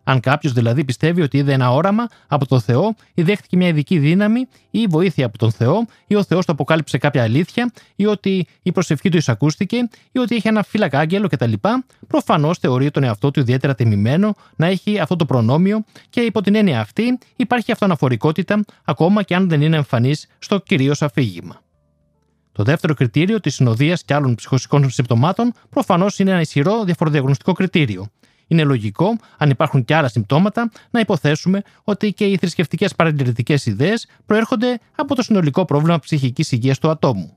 Αν 0.04 0.20
κάποιος 0.20 0.52
δηλαδή 0.52 0.84
πιστεύει 0.84 1.22
ότι 1.22 1.38
είδε 1.38 1.52
ένα 1.52 1.72
όραμα 1.72 2.06
από 2.26 2.46
τον 2.46 2.60
Θεό 2.60 2.94
ή 3.14 3.22
δέχτηκε 3.22 3.56
μια 3.56 3.68
ειδική 3.68 3.98
δύναμη 3.98 4.48
ή 4.70 4.86
βοήθεια 4.86 5.26
από 5.26 5.38
τον 5.38 5.52
Θεό 5.52 5.86
ή 6.06 6.14
ο 6.14 6.24
Θεός 6.24 6.46
του 6.46 6.52
αποκάλυψε 6.52 6.98
κάποια 6.98 7.22
αλήθεια 7.22 7.72
ή 7.96 8.06
ότι 8.06 8.46
η 8.62 8.72
προσευχή 8.72 9.08
του 9.08 9.16
εισακούστηκε 9.16 9.88
ή 10.12 10.18
ότι 10.18 10.34
έχει 10.34 10.48
ένα 10.48 10.62
φύλακα 10.62 10.98
άγγελο 10.98 11.28
κτλ., 11.28 11.52
προφανώς 12.06 12.58
θεωρεί 12.58 12.90
τον 12.90 13.02
εαυτό 13.02 13.30
του 13.30 13.40
ιδιαίτερα 13.40 13.74
τιμημένο 13.74 14.34
να 14.56 14.66
έχει 14.66 14.98
αυτό 14.98 15.16
το 15.16 15.24
προνόμιο 15.24 15.84
και 16.10 16.20
υπό 16.20 16.40
την 16.40 16.54
έννοια 16.54 16.80
αυτή 16.80 17.18
υπάρχει 17.36 17.72
αυτοαναφορικότητα 17.72 18.64
ακόμα 18.84 19.22
και 19.22 19.34
αν 19.34 19.48
δεν 19.48 19.62
είναι 19.62 19.76
εμφανής 19.76 20.26
στο 20.38 20.58
κυρίως 20.58 21.02
αφήγημα. 21.02 21.62
Το 22.58 22.64
δεύτερο 22.64 22.94
κριτήριο 22.94 23.40
της 23.40 23.54
συνοδείας 23.54 24.04
και 24.04 24.14
άλλων 24.14 24.34
ψυχοσικών 24.34 24.90
συμπτωμάτων 24.90 25.52
προφανώς 25.70 26.18
είναι 26.18 26.30
ένα 26.30 26.40
ισχυρό 26.40 26.84
διαφοροδιαγνωστικό 26.84 27.52
κριτήριο. 27.52 28.06
Είναι 28.46 28.64
λογικό, 28.64 29.16
αν 29.36 29.50
υπάρχουν 29.50 29.84
και 29.84 29.94
άλλα 29.94 30.08
συμπτώματα, 30.08 30.70
να 30.90 31.00
υποθέσουμε 31.00 31.62
ότι 31.84 32.12
και 32.12 32.24
οι 32.24 32.36
θρησκευτικές 32.36 32.94
παρατηρητικές 32.94 33.66
ιδέες 33.66 34.06
προέρχονται 34.26 34.78
από 34.96 35.14
το 35.14 35.22
συνολικό 35.22 35.64
πρόβλημα 35.64 35.98
ψυχικής 35.98 36.52
υγείας 36.52 36.78
του 36.78 36.90
ατόμου. 36.90 37.36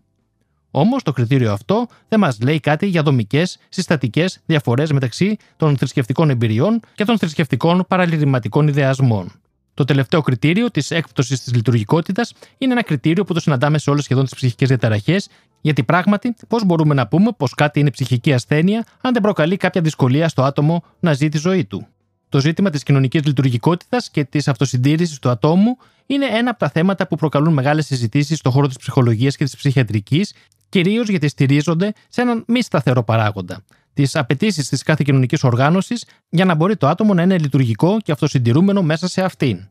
Όμως 0.71 1.03
το 1.03 1.11
κριτήριο 1.11 1.51
αυτό 1.51 1.87
δεν 2.07 2.19
μας 2.19 2.39
λέει 2.41 2.59
κάτι 2.59 2.85
για 2.85 3.03
δομικές, 3.03 3.57
συστατικές 3.69 4.41
διαφορές 4.45 4.91
μεταξύ 4.91 5.37
των 5.57 5.77
θρησκευτικών 5.77 6.29
εμπειριών 6.29 6.79
και 6.95 7.05
των 7.05 7.17
θρησκευτικών 7.17 7.85
παραλυρηματικών 7.87 8.67
ιδεασμών. 8.67 9.40
Το 9.73 9.85
τελευταίο 9.85 10.21
κριτήριο 10.21 10.71
της 10.71 10.91
έκπτωσης 10.91 11.43
της 11.43 11.53
λειτουργικότητας 11.53 12.33
είναι 12.57 12.71
ένα 12.71 12.83
κριτήριο 12.83 13.23
που 13.23 13.33
το 13.33 13.39
συναντάμε 13.39 13.77
σε 13.77 13.89
όλες 13.89 14.03
σχεδόν 14.03 14.23
τις 14.23 14.35
ψυχικές 14.35 14.67
διαταραχές, 14.67 15.29
γιατί 15.61 15.83
πράγματι 15.83 16.35
πώς 16.47 16.65
μπορούμε 16.65 16.93
να 16.93 17.07
πούμε 17.07 17.31
πως 17.37 17.53
κάτι 17.53 17.79
είναι 17.79 17.91
ψυχική 17.91 18.33
ασθένεια 18.33 18.85
αν 19.01 19.13
δεν 19.13 19.21
προκαλεί 19.21 19.57
κάποια 19.57 19.81
δυσκολία 19.81 20.29
στο 20.29 20.43
άτομο 20.43 20.83
να 20.99 21.13
ζει 21.13 21.29
τη 21.29 21.37
ζωή 21.37 21.65
του. 21.65 21.87
Το 22.29 22.39
ζήτημα 22.39 22.69
της 22.69 22.83
κοινωνικής 22.83 23.25
λειτουργικότητας 23.25 24.09
και 24.09 24.23
της 24.23 24.47
αυτοσυντήρησης 24.47 25.19
του 25.19 25.29
ατόμου 25.29 25.77
είναι 26.05 26.25
ένα 26.25 26.49
από 26.49 26.59
τα 26.59 26.69
θέματα 26.69 27.07
που 27.07 27.15
προκαλούν 27.15 27.53
μεγάλες 27.53 27.85
συζητήσεις 27.85 28.37
στον 28.37 28.51
χώρο 28.51 28.67
της 28.67 28.77
ψυχολογίας 28.77 29.35
και 29.35 29.43
της 29.43 29.55
ψυχιατρικής, 29.55 30.33
κυρίως 30.69 31.09
γιατί 31.09 31.27
στηρίζονται 31.27 31.93
σε 32.09 32.21
έναν 32.21 32.43
μη 32.47 32.61
σταθερό 32.61 33.03
παράγοντα, 33.03 33.63
τις 33.93 34.15
απαιτήσεις 34.15 34.69
της 34.69 34.83
κάθε 34.83 35.03
κοινωνικής 35.05 35.43
οργάνωσης 35.43 36.05
για 36.29 36.45
να 36.45 36.55
μπορεί 36.55 36.77
το 36.77 36.87
άτομο 36.87 37.13
να 37.13 37.21
είναι 37.21 37.37
λειτουργικό 37.37 37.97
και 38.03 38.11
αυτοσυντηρούμενο 38.11 38.81
μέσα 38.81 39.07
σε 39.07 39.21
αυτήν. 39.21 39.69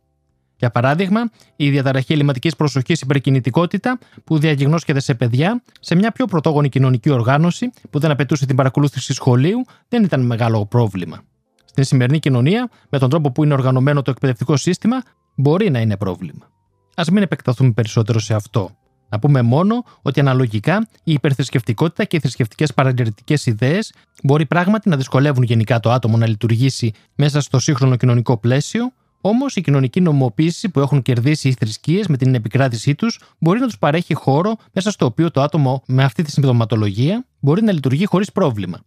Για 0.56 0.70
παράδειγμα, 0.70 1.20
η 1.56 1.70
διαταραχή 1.70 2.12
ελληματικής 2.12 2.56
προσοχής 2.56 3.00
υπερκινητικότητα 3.00 3.98
που 4.24 4.38
διαγνώσκεται 4.38 5.00
σε 5.00 5.14
παιδιά 5.14 5.62
σε 5.80 5.94
μια 5.94 6.11
πιο 6.11 6.26
πρωτόγονη 6.26 6.68
κοινωνική 6.68 7.11
οργάνωση 7.11 7.70
που 7.90 7.98
δεν 7.98 8.11
απαιτούσε 8.11 8.46
την 8.46 8.56
παρακολούθηση 8.56 9.12
σχολείου 9.12 9.64
δεν 9.88 10.02
ήταν 10.02 10.26
μεγάλο 10.26 10.66
πρόβλημα. 10.66 11.22
Στην 11.64 11.85
σημερινή 11.85 12.18
κοινωνία, 12.18 12.70
με 12.88 12.98
τον 12.98 13.11
τρόπο 13.11 13.30
που 13.30 13.44
είναι 13.44 13.52
οργανωμένο 13.52 14.02
το 14.02 14.11
εκπαιδευτικό 14.11 14.56
σύστημα, 14.56 15.02
μπορεί 15.35 15.70
να 15.70 15.80
είναι 15.80 15.96
πρόβλημα. 15.96 16.50
Α 16.94 17.02
μην 17.12 17.22
επεκταθούμε 17.22 17.72
περισσότερο 17.72 18.18
σε 18.18 18.35
αυτό. 18.35 18.70
Να 19.11 19.18
πούμε 19.18 19.42
μόνο 19.42 19.85
ότι 20.03 20.20
αναλογικά 20.20 20.88
η 21.05 21.12
υπερθρησκευτικότητα 21.12 22.05
και 22.05 22.16
οι 22.16 22.20
θρησκευτικές 22.20 22.75
παρατηρητικές 22.75 23.46
ιδέες 23.46 23.92
μπορεί 24.23 24.46
πράγματι 24.46 24.88
να 24.88 24.96
δυσκολεύουν 24.96 25.42
γενικά 25.42 25.81
το 25.81 25.90
άτομο 25.90 26.16
να 26.16 26.27
λειτουργήσει 26.29 26.92
μέσα 27.14 27.40
στο 27.40 27.59
σύγχρονο 27.59 27.96
κοινωνικό 27.96 28.37
πλαίσιο, 28.37 28.92
Όμως 29.20 29.57
η 29.57 29.61
κοινωνική 29.61 30.01
νομοποίηση 30.01 30.68
που 30.68 30.81
έχουν 30.81 31.03
κερδίσει 31.03 31.49
οι 31.49 31.53
θρησκείες 31.53 32.07
με 32.07 32.16
την 32.16 32.35
επικράτησή 32.35 32.94
τους 32.94 33.20
μπορεί 33.38 33.61
να 33.61 33.66
τους 33.66 33.79
παρέχει 33.79 34.14
χώρο 34.14 34.57
μέσα 34.73 34.90
στο 34.90 35.07
οποίο 35.07 35.31
το 35.31 35.42
άτομο 35.42 35.83
με 35.87 36.05
αυτή 36.05 36.23
τη 36.23 36.31
συμπτωματολογία 36.31 37.25
μπορεί 37.40 37.62
να 37.62 37.73
λειτουργεί 37.73 38.05
χωρίς 38.05 38.33
πρόβλημα. 38.33 38.81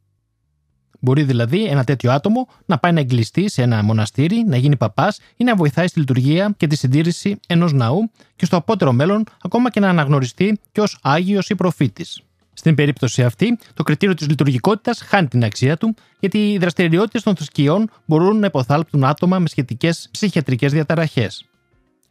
Μπορεί 1.03 1.23
δηλαδή 1.23 1.65
ένα 1.65 1.83
τέτοιο 1.83 2.11
άτομο 2.11 2.47
να 2.65 2.77
πάει 2.77 2.91
να 2.91 2.99
εγκλειστεί 2.99 3.49
σε 3.49 3.61
ένα 3.61 3.83
μοναστήρι, 3.83 4.43
να 4.47 4.57
γίνει 4.57 4.75
παπάς 4.75 5.19
ή 5.37 5.43
να 5.43 5.55
βοηθάει 5.55 5.87
στη 5.87 5.99
λειτουργία 5.99 6.53
και 6.57 6.67
τη 6.67 6.75
συντήρηση 6.75 7.39
ενός 7.47 7.73
ναού 7.73 8.11
και 8.35 8.45
στο 8.45 8.57
απότερο 8.57 8.91
μέλλον 8.91 9.23
ακόμα 9.41 9.69
και 9.69 9.79
να 9.79 9.89
αναγνωριστεί 9.89 10.59
και 10.71 10.81
ως 10.81 10.97
Άγιος 11.01 11.49
ή 11.49 11.55
προφήτης. 11.55 12.21
Στην 12.53 12.75
περίπτωση 12.75 13.23
αυτή, 13.23 13.57
το 13.73 13.83
κριτήριο 13.83 14.15
της 14.15 14.27
λειτουργικότητας 14.27 15.01
χάνει 15.01 15.27
την 15.27 15.43
αξία 15.43 15.77
του, 15.77 15.95
γιατί 16.19 16.51
οι 16.51 16.57
δραστηριότητες 16.57 17.23
των 17.23 17.35
θρησκειών 17.35 17.89
μπορούν 18.05 18.39
να 18.39 18.45
υποθάλπτουν 18.45 19.03
άτομα 19.03 19.39
με 19.39 19.47
σχετικές 19.47 20.07
ψυχιατρικές 20.11 20.71
διαταραχές. 20.71 21.45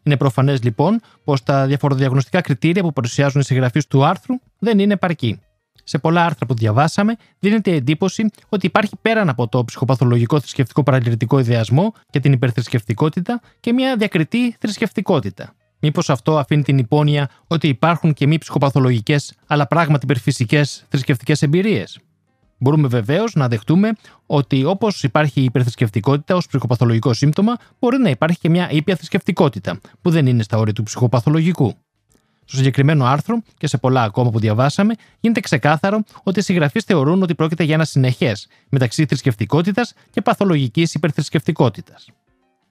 Είναι 0.02 0.16
προφανές 0.16 0.62
λοιπόν 0.62 1.00
πως 1.24 1.42
τα 1.42 1.66
διαφοροδιαγνωστικά 1.66 2.40
κριτήρια 2.40 2.83
που 2.83 2.92
παρουσιάζουν 2.92 3.40
οι 3.40 3.44
συγγραφείς 3.44 3.87
του 3.87 4.05
άρθρου 4.05 4.35
δεν 4.59 4.78
είναι 4.78 4.92
επαρκή. 4.92 5.40
Σε 5.84 5.98
πολλά 5.98 6.24
άρθρα 6.24 6.46
που 6.46 6.54
διαβάσαμε, 6.54 7.16
δίνεται 7.38 7.70
η 7.70 7.74
εντύπωση 7.74 8.30
ότι 8.48 8.66
υπάρχει 8.66 8.96
πέραν 9.02 9.28
από 9.28 9.48
το 9.48 9.64
ψυχοπαθολογικό 9.64 10.40
θρησκευτικό 10.40 10.82
παρατηρητικό 10.82 11.38
ιδεασμό 11.38 11.92
και 12.10 12.20
την 12.20 12.32
υπερθρησκευτικότητα 12.32 13.40
και 13.60 13.72
μια 13.72 13.96
διακριτή 13.96 14.56
θρησκευτικότητα. 14.58 15.54
Μήπως 15.78 16.10
αυτό 16.10 16.38
αφήνει 16.38 16.62
την 16.62 16.78
υπόνοια 16.78 17.28
ότι 17.46 17.68
υπάρχουν 17.68 18.12
και 18.12 18.26
μη 18.26 18.38
ψυχοπαθολογικές 18.38 19.34
αλλά 19.46 19.66
πράγματι 19.66 20.04
υπερφυσικές 20.04 20.84
θρησκευτικές 20.88 21.42
εμπειρίες; 21.42 22.00
Μπορούμε 22.62 22.88
βεβαίως 22.88 23.34
να 23.34 23.48
δεχτούμε 23.48 23.92
ότι 24.26 24.64
όπως 24.64 25.02
υπάρχει 25.02 25.40
η 25.40 25.44
υπερθρησκευτικότητα 25.44 26.34
ως 26.34 26.46
ψυχοπαθολογικό 26.46 27.12
σύμπτωμα, 27.12 27.56
μπορεί 27.78 27.98
να 27.98 28.10
υπάρχει 28.10 28.38
και 28.38 28.48
μια 28.48 28.70
ήπια 28.70 28.96
θρησκευτικότητα, 28.96 29.80
που 30.02 30.10
δεν 30.10 30.26
είναι 30.26 30.42
στα 30.42 30.58
όρια 30.58 30.72
του 30.72 30.82
ψυχοπαθολογικού. 30.82 31.74
Στο 32.52 32.60
συγκεκριμένο 32.60 33.04
άρθρο 33.04 33.42
και 33.58 33.66
σε 33.66 33.78
πολλά 33.78 34.02
ακόμα 34.02 34.30
που 34.30 34.38
διαβάσαμε, 34.38 34.94
γίνεται 35.20 35.40
ξεκάθαρο 35.40 36.02
ότι 36.22 36.38
οι 36.38 36.42
συγγραφείς 36.42 36.84
θεωρούν 36.84 37.22
ότι 37.22 37.34
πρόκειται 37.34 37.64
για 37.64 37.74
ένα 37.74 37.84
συνεχές 37.84 38.48
μεταξύ 38.68 39.06
θρησκευτικότητας 39.06 39.94
και 40.10 40.20
παθολογικής 40.20 40.94
υπερθρησκευτικότητας. 40.94 42.08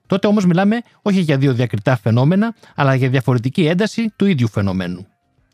Τότε 0.08 0.28
όμως 0.28 0.46
μιλάμε 0.46 0.82
όχι 1.02 1.20
για 1.20 1.38
δύο 1.38 1.54
διακριτά 1.54 1.98
φαινόμενα, 1.98 2.56
αλλά 2.76 2.96
για 2.96 3.10
διαφορετική 3.10 3.66
ένταση 3.66 4.14
του 4.16 4.26
ίδιου 4.26 4.48
φαινομένου. 4.48 5.08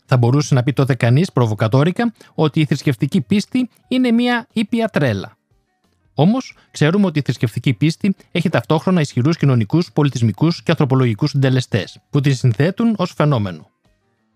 Θα 0.06 0.18
μπορούσε 0.18 0.54
να 0.54 0.64
πει 0.64 0.74
τότε 0.74 0.96
κανείς 0.96 1.32
προβοκατόρικα 1.32 2.14
ότι 2.36 2.60
η 2.60 2.66
θρησκευτική 2.66 3.22
πίστη 3.22 3.70
είναι 3.88 4.12
μια 4.12 4.48
ήπια 4.54 4.88
τρέλα. 4.88 5.38
Όμως, 6.14 6.56
ξέρουμε 6.72 7.06
ότι 7.06 7.20
η 7.20 7.22
θρησκευτική 7.22 7.74
πίστη 7.74 8.16
έχει 8.32 8.50
ταυτόχρονα 8.50 9.02
ισχυρούς 9.02 9.38
κοινωνικούς, 9.38 9.92
πολιτισμικούς 9.92 10.64
και 10.64 10.72
ανθρωπολογικούς 10.72 11.30
συντελεστές, 11.30 12.00
που 12.10 12.22
τη 12.22 12.34
συνθέτουν 12.34 12.94
ως 12.98 13.14
φαινόμενο. 13.16 13.70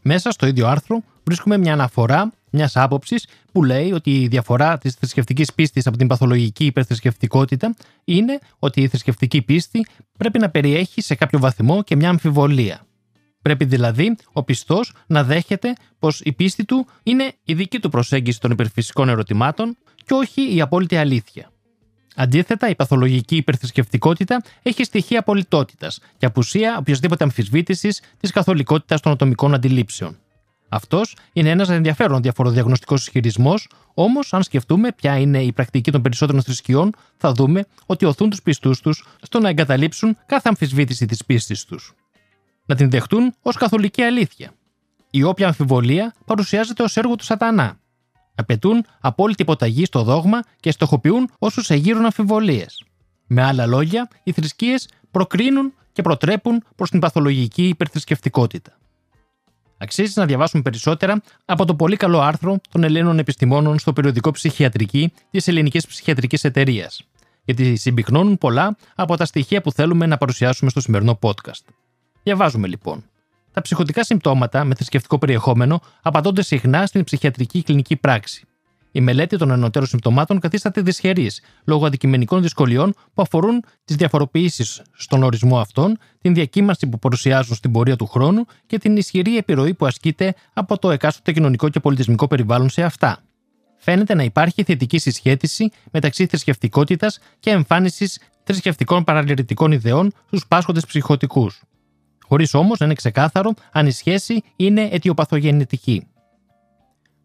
Μέσα 0.01 0.31
στο 0.31 0.47
ίδιο 0.47 0.67
άρθρο 0.67 1.03
βρίσκουμε 1.23 1.57
μια 1.57 1.73
αναφορά 1.73 2.31
μιας 2.49 2.75
άποψης 2.75 3.27
που 3.51 3.63
λέει 3.63 3.91
ότι 3.91 4.21
η 4.21 4.27
διαφορά 4.27 4.77
της 4.77 4.93
θρησκευτικής 4.93 5.53
πίστης 5.53 5.87
από 5.87 5.97
την 5.97 6.07
παθολογική 6.07 6.65
υπερθρησκευτικότητα 6.65 7.75
είναι 8.03 8.39
ότι 8.59 8.81
η 8.81 8.87
θρησκευτική 8.87 9.41
πίστη 9.41 9.85
πρέπει 10.17 10.39
να 10.39 10.49
περιέχει 10.49 11.01
σε 11.01 11.15
κάποιο 11.15 11.39
βαθμό 11.39 11.83
και 11.83 11.95
μια 11.95 12.09
αμφιβολία. 12.09 12.85
Πρέπει 13.41 13.65
δηλαδή 13.65 14.15
ο 14.31 14.43
πιστός 14.43 14.93
να 15.07 15.23
δέχεται 15.23 15.73
πως 15.99 16.21
η 16.23 16.31
πίστη 16.33 16.65
του 16.65 16.87
είναι 17.03 17.33
η 17.43 17.53
δική 17.53 17.79
του 17.79 17.89
προσέγγιση 17.89 18.39
των 18.39 18.51
υπερφυσικών 18.51 19.09
ερωτημάτων 19.09 19.77
και 20.05 20.13
όχι 20.13 20.55
η 20.55 20.61
απόλυτη 20.61 20.97
αλήθεια. 20.97 21.50
Αντίθετα, 22.15 22.69
η 22.69 22.75
παθολογική 22.75 23.35
υπερθρησκευτικότητα 23.35 24.41
έχει 24.63 24.83
στοιχεία 24.83 25.19
απολυτότητας 25.19 25.99
και 26.17 26.25
απουσία 26.25 26.77
οποιασδήποτε 26.79 27.23
αμφισβήτησης 27.23 28.01
της 28.19 28.31
καθολικότητας 28.31 29.01
των 29.01 29.11
ατομικών 29.11 29.53
αντιλήψεων. 29.53 30.17
Αυτός 30.69 31.15
είναι 31.33 31.49
ένας 31.49 31.69
ενδιαφέρον 31.69 32.21
διαφοροδιαγνωστικός 32.21 33.01
ισχυρισμός, 33.01 33.69
όμως, 33.93 34.33
αν 34.33 34.43
σκεφτούμε 34.43 34.91
ποια 34.91 35.17
είναι 35.17 35.43
η 35.43 35.51
πρακτική 35.51 35.91
των 35.91 36.01
περισσότερων 36.01 36.41
θρησκειών, 36.41 36.93
θα 37.17 37.31
δούμε 37.31 37.65
ότι 37.85 38.05
οθούν 38.05 38.29
τους 38.29 38.41
πιστούς 38.41 38.79
τους 38.79 39.05
στο 39.21 39.39
να 39.39 39.49
εγκαταλείψουν 39.49 40.17
κάθε 40.25 40.49
αμφισβήτηση 40.49 41.05
της 41.05 41.25
πίστης 41.25 41.65
τους. 41.65 41.93
Να 42.65 42.75
την 42.75 42.89
δεχτούν 42.89 43.33
ως 43.41 43.55
καθολική 43.55 44.01
αλήθεια. 44.01 44.51
Η 45.09 45.23
όποια 45.23 45.47
αμφιβολία 45.47 46.13
παρουσιάζεται 46.25 46.83
ως 46.83 46.97
έργο 46.97 47.15
του 47.15 47.23
Σατανά. 47.23 47.79
Απαιτούν 48.41 48.85
απόλυτη 48.99 49.41
υποταγή 49.41 49.85
στο 49.85 50.03
δόγμα 50.03 50.39
και 50.59 50.71
στοχοποιούν 50.71 51.29
όσους 51.39 51.69
εγείρουν 51.69 52.05
αμφιβολίες. 52.05 52.83
Με 53.27 53.43
άλλα 53.43 53.65
λόγια, 53.65 54.07
οι 54.23 54.31
θρησκείες 54.31 54.87
προκρίνουν 55.11 55.73
και 55.91 56.01
προτρέπουν 56.01 56.63
προς 56.75 56.89
την 56.89 56.99
παθολογική 56.99 57.67
υπερθρησκευτικότητα. 57.67 58.77
Αξίζει 59.77 60.13
να 60.15 60.25
διαβάσουμε 60.25 60.61
περισσότερα 60.61 61.21
από 61.45 61.65
το 61.65 61.75
πολύ 61.75 61.95
καλό 61.95 62.19
άρθρο 62.19 62.57
των 62.71 62.83
Ελλήνων 62.83 63.19
επιστημόνων 63.19 63.79
στο 63.79 63.93
περιοδικό 63.93 64.31
Ψυχιατρική 64.31 65.13
της 65.31 65.47
Ελληνικής 65.47 65.87
Ψυχιατρικής 65.87 66.43
Εταιρείας, 66.43 67.03
γιατί 67.45 67.75
συμπυκνώνουν 67.75 68.37
πολλά 68.37 68.77
από 68.95 69.17
τα 69.17 69.25
στοιχεία 69.25 69.61
που 69.61 69.71
θέλουμε 69.71 70.05
να 70.05 70.17
παρουσιάσουμε 70.17 70.69
στο 70.69 70.81
σημερινό 70.81 71.19
podcast. 71.21 71.63
Διαβάζουμε 72.23 72.67
λοιπόν. 72.67 73.03
Τα 73.51 73.61
ψυχοτικά 73.61 74.03
συμπτώματα 74.03 74.63
με 74.63 74.75
θρησκευτικό 74.75 75.17
περιεχόμενο 75.17 75.81
απαντώνται 76.01 76.41
συχνά 76.41 76.85
στην 76.85 77.03
ψυχιατρική 77.03 77.63
κλινική 77.63 77.95
πράξη. 77.95 78.45
Η 78.91 79.01
μελέτη 79.01 79.37
των 79.37 79.51
ενωτέρων 79.51 79.87
συμπτωμάτων 79.87 80.39
καθίσταται 80.39 80.81
δυσχερής 80.81 81.41
λόγω 81.65 81.85
αντικειμενικών 81.85 82.41
δυσκολιών 82.41 82.93
που 83.13 83.21
αφορούν 83.21 83.63
τις 83.85 83.95
διαφοροποιήσεις 83.95 84.81
στον 84.93 85.23
ορισμό 85.23 85.59
αυτών, 85.59 85.97
την 86.21 86.33
διακύμανση 86.33 86.87
που 86.87 86.99
παρουσιάζουν 86.99 87.55
στην 87.55 87.71
πορεία 87.71 87.95
του 87.95 88.05
χρόνου 88.05 88.45
και 88.65 88.77
την 88.77 88.97
ισχυρή 88.97 89.37
επιρροή 89.37 89.73
που 89.73 89.85
ασκείται 89.85 90.33
από 90.53 90.77
το 90.77 90.91
εκάστοτε 90.91 91.31
κοινωνικό 91.31 91.69
και 91.69 91.79
πολιτισμικό 91.79 92.27
περιβάλλον 92.27 92.69
σε 92.69 92.83
αυτά. 92.83 93.19
Φαίνεται 93.77 94.13
να 94.13 94.23
υπάρχει 94.23 94.63
θετική 94.63 94.97
συσχέτιση 94.97 95.71
μεταξύ 95.91 96.25
θρησκευτικότητας 96.25 97.19
και 97.39 97.49
εμφάνισης 97.49 98.19
θρησκευτικών 98.43 99.03
παραλυρητικών 99.03 99.71
ιδεών 99.71 100.13
στους 100.25 100.47
πάσχοντες 100.47 100.85
ψυχοτικούς. 100.85 101.61
Χωρίς 102.31 102.53
όμως 102.53 102.79
να 102.79 102.85
είναι 102.85 102.95
ξεκάθαρο 102.95 103.53
αν 103.71 103.87
η 103.87 103.91
σχέση 103.91 104.43
είναι 104.55 104.89
αιτιοπαθογεννητική. 104.91 106.07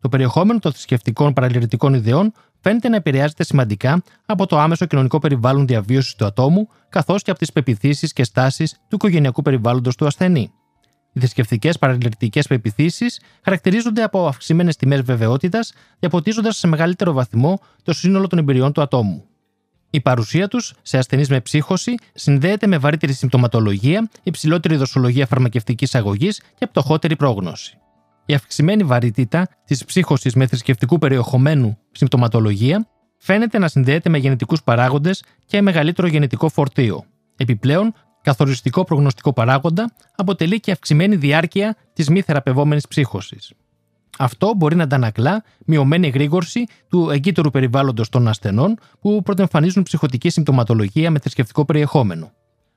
Το 0.00 0.08
περιεχόμενο 0.08 0.58
των 0.58 0.72
θρησκευτικών 0.72 1.32
παραλυρητικών 1.32 1.94
ιδεών 1.94 2.32
φαίνεται 2.60 2.88
να 2.88 2.96
επηρεάζεται 2.96 3.44
σημαντικά 3.44 4.02
από 4.26 4.46
το 4.46 4.58
άμεσο 4.58 4.86
κοινωνικό 4.86 5.18
περιβάλλον 5.18 5.66
διαβίωσης 5.66 6.14
του 6.14 6.24
ατόμου, 6.24 6.68
καθώς 6.88 7.22
και 7.22 7.30
από 7.30 7.38
τις 7.38 7.52
πεπιθήσεις 7.52 8.12
και 8.12 8.24
στάσεις 8.24 8.72
του 8.72 8.94
οικογενειακού 8.94 9.42
περιβάλλοντος 9.42 9.96
του 9.96 10.06
ασθενή. 10.06 10.50
Οι 11.12 11.18
θρησκευτικές 11.18 11.78
παραλυρητικέ 11.78 12.40
πεπιθήσεις 12.48 13.20
χαρακτηρίζονται 13.44 14.02
από 14.02 14.26
αυξημένες 14.26 14.76
τιμές 14.76 15.02
βεβαιότητας, 15.02 15.72
διαποτίζοντας 15.98 16.56
σε 16.56 16.66
μεγαλύτερο 16.66 17.12
βαθμό 17.12 17.58
το 17.82 17.92
σύνολο 17.92 18.26
των 18.26 18.38
εμπειριών 18.38 18.72
του 18.72 18.82
ατόμου. 18.82 19.24
Η 19.96 20.00
παρουσία 20.00 20.48
τους 20.48 20.74
σε 20.82 20.98
ασθενείς 20.98 21.28
με 21.28 21.40
ψύχωση 21.40 21.94
συνδέεται 22.14 22.66
με 22.66 22.78
βαρύτερη 22.78 23.12
συμπτωματολογία, 23.12 24.08
υψηλότερη 24.22 24.76
δοσολογία 24.76 25.26
φαρμακευτικής 25.26 25.94
αγωγής 25.94 26.42
και 26.58 26.66
πτωχότερη 26.66 27.16
πρόγνωση. 27.16 27.78
Η 28.26 28.34
αυξημένη 28.34 28.84
βαρύτητα 28.84 29.48
της 29.64 29.84
ψύχωσης 29.84 30.34
με 30.34 30.46
θρησκευτικού 30.46 30.98
περιεχομένου 30.98 31.78
συμπτωματολογία 31.92 32.88
φαίνεται 33.18 33.58
να 33.58 33.68
συνδέεται 33.68 34.08
με 34.08 34.18
γενετικούς 34.18 34.62
παράγοντες 34.62 35.22
και 35.46 35.62
μεγαλύτερο 35.62 36.08
γενετικό 36.08 36.48
φορτίο. 36.48 37.04
Επιπλέον, 37.36 37.94
καθοριστικό 38.22 38.84
προγνωστικό 38.84 39.32
παράγοντα 39.32 39.92
αποτελεί 40.16 40.60
και 40.60 40.72
αυξημένη 40.72 41.16
διάρκεια 41.16 41.76
της 41.92 42.08
μη 42.08 42.22
θεραπευόμενης 42.22 42.88
ψύχωσης. 42.88 43.52
Αυτό 44.18 44.52
μπορεί 44.56 44.76
να 44.76 44.82
αντανακλά 44.82 45.44
μειωμένη 45.64 46.06
εγρήγορση 46.06 46.64
του 46.88 47.10
εγκύτερου 47.10 47.50
περιβάλλοντος 47.50 48.08
των 48.08 48.28
ασθενών 48.28 48.78
που 49.00 49.22
πρωτεμφανίζουν 49.22 49.82
ψυχοτική 49.82 50.30
συμπτωματολογία 50.30 51.10
με 51.10 51.18
θρησκευτικό 51.18 51.64
περιεχόμενο. 51.64 52.32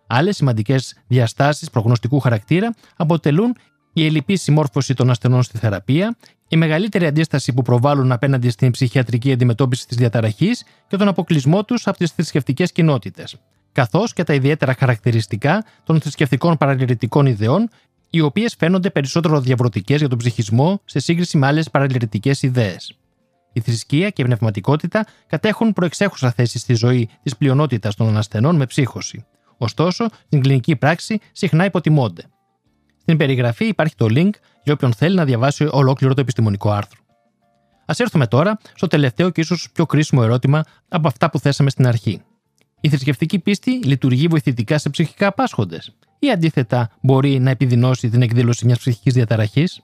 Άλλες 0.08 0.36
σημαντικές 0.36 0.96
διαστάσεις 1.08 1.70
προγνωστικού 1.70 2.20
χαρακτήρα 2.20 2.74
αποτελούν 2.96 3.56
η 3.94 4.06
ελλειπή 4.06 4.36
συμμόρφωση 4.36 4.94
των 4.94 5.10
ασθενών 5.10 5.44
στη 5.44 5.58
θεραπεία, 5.58 6.18
η 6.48 6.58
μεγαλύτερη 6.58 7.06
αντίσταση 7.06 7.54
που 7.54 7.62
προβάλλουν 7.62 8.12
απέναντι 8.12 8.50
στην 8.50 8.72
ψυχιατρική 8.72 9.32
αντιμετώπιση 9.32 9.88
της 9.88 9.98
διαταραχής 9.98 10.64
και 10.88 10.98
τον 10.98 11.08
αποκλεισμό 11.08 11.64
τους 11.64 11.88
από 11.88 11.98
τις 11.98 12.12
θρησκευτικές 12.12 12.72
κοινότητες, 12.72 13.36
καθώς 13.72 14.14
και 14.14 14.24
τα 14.24 14.34
ιδιαίτερα 14.34 14.76
χαρακτηριστικά 14.80 15.66
των 15.84 16.02
θρησκευτικών 16.02 16.58
παραλυρητικών 16.58 17.26
ιδεών, 17.26 17.70
οι 18.10 18.20
οποίες 18.20 18.56
φαίνονται 18.58 18.90
περισσότερο 18.90 19.40
διαβρωτικές 19.40 20.00
για 20.00 20.10
τον 20.10 20.18
ψυχισμό 20.18 20.82
σε 20.86 21.00
σύγκριση 21.00 21.38
με 21.38 21.48
άλλες 21.48 21.70
παραλυρητικέ 21.70 22.32
ιδέες. 22.42 22.98
Η 23.54 23.60
θρησκεία 23.60 24.10
και 24.10 24.22
η 24.22 24.26
πνευματικότητα 24.26 25.06
κατέχουν 25.28 25.74
προεξέχουσα 25.74 26.32
θέση 26.32 26.60
στη 26.60 26.74
ζωή 26.74 27.10
της 27.24 27.38
πλειονότητας 27.38 27.96
των 27.96 28.18
ασθενών 28.18 28.56
με 28.56 28.66
ψύχωση. 28.66 29.26
Ωστόσο, 29.58 30.06
στην 30.26 30.42
κλινική 30.42 30.76
πράξη 30.76 31.20
συχνά 31.32 31.66
υποτιμώνται. 31.66 32.24
Στην 33.02 33.18
περιγραφή 33.18 33.66
υπάρχει 33.66 33.96
το 33.96 34.06
link 34.10 34.30
για 34.64 34.74
όποιον 34.74 34.94
θέλει 34.94 35.16
να 35.16 35.26
διαβάσει 35.26 35.68
ολόκληρο 35.72 36.14
το 36.14 36.22
επιστημονικό 36.22 36.72
άρθρο. 36.72 37.00
Α 37.86 37.94
έρθουμε 37.98 38.28
τώρα 38.28 38.60
στο 38.76 38.88
τελευταίο 38.88 39.30
και 39.30 39.42
ίσως 39.42 39.70
πιο 39.74 39.86
κρίσιμο 39.86 40.22
ερώτημα 40.24 40.64
από 40.88 41.08
αυτά 41.08 41.30
που 41.30 41.40
θέσαμε 41.40 41.70
στην 41.70 41.88
αρχή. 41.88 42.22
Η 42.82 42.90
θρησκευτική 42.90 43.40
πίστη 43.40 43.72
λειτουργεί 43.72 44.28
βοηθητικά 44.28 44.78
σε 44.78 44.90
ψυχικά 44.90 45.34
πάσχοντες, 45.34 45.96
ή 46.20 46.32
αντίθετα 46.32 46.90
μπορεί 47.02 47.40
να 47.40 47.50
επιδεινώσει 47.50 48.10
την 48.10 48.22
εκδήλωση 48.22 48.66
μιας 48.66 48.78
ψυχικής 48.78 49.14
διαταραχής; 49.14 49.82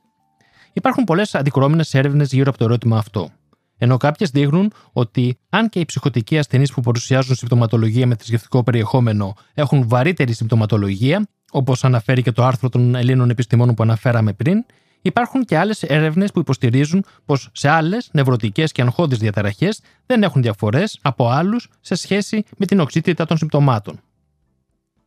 Υπάρχουν 0.73 1.03
πολλές 1.03 1.35
αντικρώμενε 1.35 1.83
έρευνες 1.91 2.31
γύρω 2.31 2.49
από 2.49 2.57
το 2.57 2.63
ερώτημα 2.63 2.97
αυτό. 2.97 3.29
Ενώ 3.77 3.97
κάποιες 3.97 4.29
δείχνουν 4.29 4.71
ότι 4.91 5.37
αν 5.49 5.69
και 5.69 5.79
οι 5.79 5.85
ψυχοτικοί 5.85 6.37
ασθενείς 6.37 6.71
που 6.71 6.81
παρουσιάζουν 6.81 7.35
συμπτωματολογία 7.35 8.07
με 8.07 8.15
θρησκευτικό 8.15 8.63
περιεχόμενο 8.63 9.33
έχουν 9.53 9.87
βαρύτερη 9.87 10.33
συμπτωματολογία, 10.33 11.27
Όπως 11.51 11.83
αναφέρει 11.83 12.21
και 12.21 12.31
το 12.31 12.43
άρθρο 12.43 12.69
των 12.69 12.95
Ελλήνων 12.95 13.29
επιστημόνων 13.29 13.75
που 13.75 13.83
αναφέραμε 13.83 14.33
πριν, 14.33 14.65
υπάρχουν 15.01 15.45
και 15.45 15.57
άλλες 15.57 15.83
έρευνες 15.83 16.31
που 16.31 16.39
υποστηρίζουν 16.39 17.05
πως 17.25 17.49
σε 17.51 17.69
άλλες 17.69 18.09
νευρωτικές 18.11 18.71
και 18.71 18.81
αγχώδεις 18.81 19.17
διαταραχές 19.17 19.81
δεν 20.05 20.23
έχουν 20.23 20.41
διαφορές 20.41 20.99
από 21.01 21.29
άλλους 21.29 21.69
σε 21.81 21.95
σχέση 21.95 22.43
με 22.57 22.65
την 22.65 22.79
οξύτητα 22.79 23.25
των 23.25 23.37
συμπτωμάτων. 23.37 23.99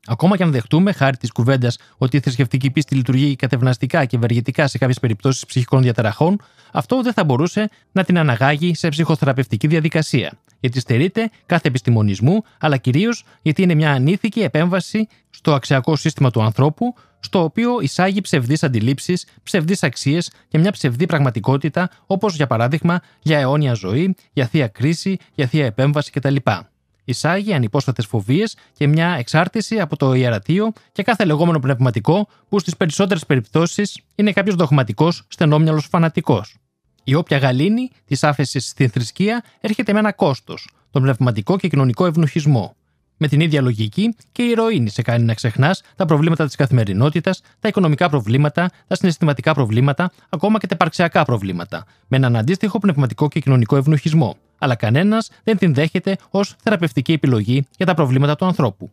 Ακόμα 0.06 0.36
και 0.36 0.42
αν 0.42 0.50
δεχτούμε, 0.50 0.92
χάρη 0.92 1.16
της 1.16 1.32
κουβέντας, 1.32 1.78
ότι 1.98 2.16
η 2.16 2.20
θρησκευτική 2.20 2.70
πίστη 2.70 2.94
λειτουργεί 2.94 3.36
κατευναστικά 3.36 4.04
και 4.04 4.16
ευεργετικά 4.16 4.66
σε 4.66 4.78
κάποιες 4.78 5.00
περιπτώσεις 5.00 5.46
ψυχικών 5.46 5.82
διαταραχών, 5.82 6.40
αυτό 6.72 7.02
δεν 7.02 7.12
θα 7.12 7.24
μπορούσε 7.24 7.68
να 7.92 8.04
την 8.04 8.18
αναγάγει 8.18 8.74
σε 8.74 8.88
ψυχοθεραπευτική 8.88 9.66
διαδικασία, 9.66 10.32
γιατί 10.60 10.80
στερείται 10.80 11.30
κάθε 11.46 11.68
επιστημονισμού, 11.68 12.42
αλλά 12.58 12.76
κυρίως 12.76 13.24
γιατί 13.42 13.62
είναι 13.62 13.74
μια 13.74 13.92
ανήθικη 13.92 14.40
επέμβαση 14.40 15.08
στο 15.30 15.54
αξιακό 15.54 15.96
σύστημα 15.96 16.30
του 16.30 16.42
ανθρώπου, 16.42 16.94
στο 17.20 17.42
οποίο 17.42 17.80
εισάγει 17.80 18.20
ψευδείς 18.20 18.62
αντιλήψεις, 18.62 19.26
ψευδείς 19.42 19.82
αξίες 19.82 20.32
και 20.48 20.58
μια 20.58 20.72
ψευδή 20.72 21.06
πραγματικότητα, 21.06 21.90
όπως 22.06 22.34
για 22.34 22.46
παράδειγμα 22.46 23.00
για 23.22 23.38
αιώνια 23.38 23.72
ζωή, 23.72 24.14
για 24.32 24.46
θεία 24.46 24.68
κρίση, 24.68 25.16
για 25.34 25.46
θεία 25.46 25.66
επέμβαση 25.66 26.10
κτλ. 26.10 26.36
Εισάγει 27.08 27.52
ανυπόστατες 27.52 28.06
φοβίες 28.06 28.56
και 28.72 28.86
μια 28.86 29.08
εξάρτηση 29.18 29.80
από 29.80 29.96
το 29.96 30.14
ιερατείο 30.14 30.72
και 30.92 31.02
κάθε 31.02 31.24
λεγόμενο 31.24 31.58
πνευματικό 31.58 32.28
που 32.48 32.58
στις 32.58 32.76
περισσότερες 32.76 33.26
περιπτώσεις 33.26 34.00
είναι 34.14 34.32
κάποιος 34.32 34.54
δογματικός 34.54 35.22
στενόμυαλος 35.28 35.86
φανατικός. 35.86 36.56
Η 37.04 37.14
όποια 37.14 37.38
γαλήνη 37.38 37.90
της 38.04 38.24
άφεσης 38.24 38.68
στην 38.68 38.90
θρησκεία 38.90 39.44
έρχεται 39.60 39.92
με 39.92 39.98
ένα 39.98 40.12
κόστος, 40.12 40.68
τον 40.90 41.02
πνευματικό 41.02 41.56
και 41.56 41.68
κοινωνικό 41.68 42.06
ευνοχισμό. 42.06 42.76
Με 43.16 43.28
την 43.28 43.40
ίδια 43.40 43.62
λογική 43.62 44.14
και 44.32 44.42
η 44.42 44.48
ηρωίνη 44.48 44.90
σε 44.90 45.02
κάνει 45.02 45.24
να 45.24 45.34
ξεχνάς 45.34 45.82
τα 45.96 46.04
προβλήματα 46.04 46.46
της 46.46 46.56
καθημερινότητας, 46.56 47.40
τα 47.60 47.68
οικονομικά 47.68 48.08
προβλήματα, 48.08 48.70
τα 48.86 48.94
συναισθηματικά 48.94 49.54
προβλήματα, 49.54 50.10
ακόμα 50.28 50.58
και 50.58 50.66
τα 50.66 50.74
υπαρξιακά 50.74 51.24
προβλήματα, 51.24 51.84
με 52.08 52.16
έναν 52.16 52.36
αντίστοιχο 52.36 52.78
πνευματικό 52.78 53.28
και 53.28 53.40
κοινωνικό 53.40 53.76
ευνοχισμό. 53.76 54.36
Αλλά 54.58 54.74
κανένας 54.74 55.30
δεν 55.44 55.58
την 55.58 55.74
δέχεται 55.74 56.16
ως 56.30 56.54
θεραπευτική 56.62 57.12
επιλογή 57.12 57.66
για 57.76 57.86
τα 57.86 57.94
προβλήματα 57.94 58.36
του 58.36 58.44
ανθρώπου. 58.44 58.90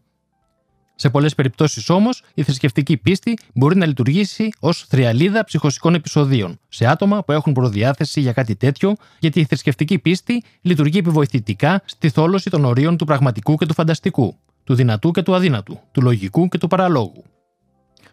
Σε 0.95 1.09
πολλές 1.09 1.35
περιπτώσεις 1.35 1.89
όμως, 1.89 2.23
η 2.33 2.43
θρησκευτική 2.43 2.97
πίστη 2.97 3.37
μπορεί 3.53 3.75
να 3.75 3.85
λειτουργήσει 3.85 4.49
ως 4.59 4.85
θριαλίδα 4.89 5.43
ψυχοσικών 5.43 5.93
επεισοδίων 5.93 6.59
σε 6.69 6.85
άτομα 6.85 7.23
που 7.23 7.31
έχουν 7.31 7.53
προδιάθεση 7.53 8.21
για 8.21 8.33
κάτι 8.33 8.55
τέτοιο, 8.55 8.95
γιατί 9.19 9.39
η 9.39 9.45
θρησκευτική 9.45 9.99
πίστη 9.99 10.43
λειτουργεί 10.61 10.97
επιβοηθητικά 10.97 11.81
στη 11.85 12.09
θόλωση 12.09 12.49
των 12.49 12.65
ορίων 12.65 12.97
του 12.97 13.05
πραγματικού 13.05 13.55
και 13.55 13.65
του 13.65 13.73
φανταστικού, 13.73 14.35
του 14.63 14.75
δυνατού 14.75 15.11
και 15.11 15.21
του 15.21 15.35
αδύνατου, 15.35 15.79
του 15.91 16.01
λογικού 16.01 16.47
και 16.47 16.57
του 16.57 16.67
παραλόγου. 16.67 17.23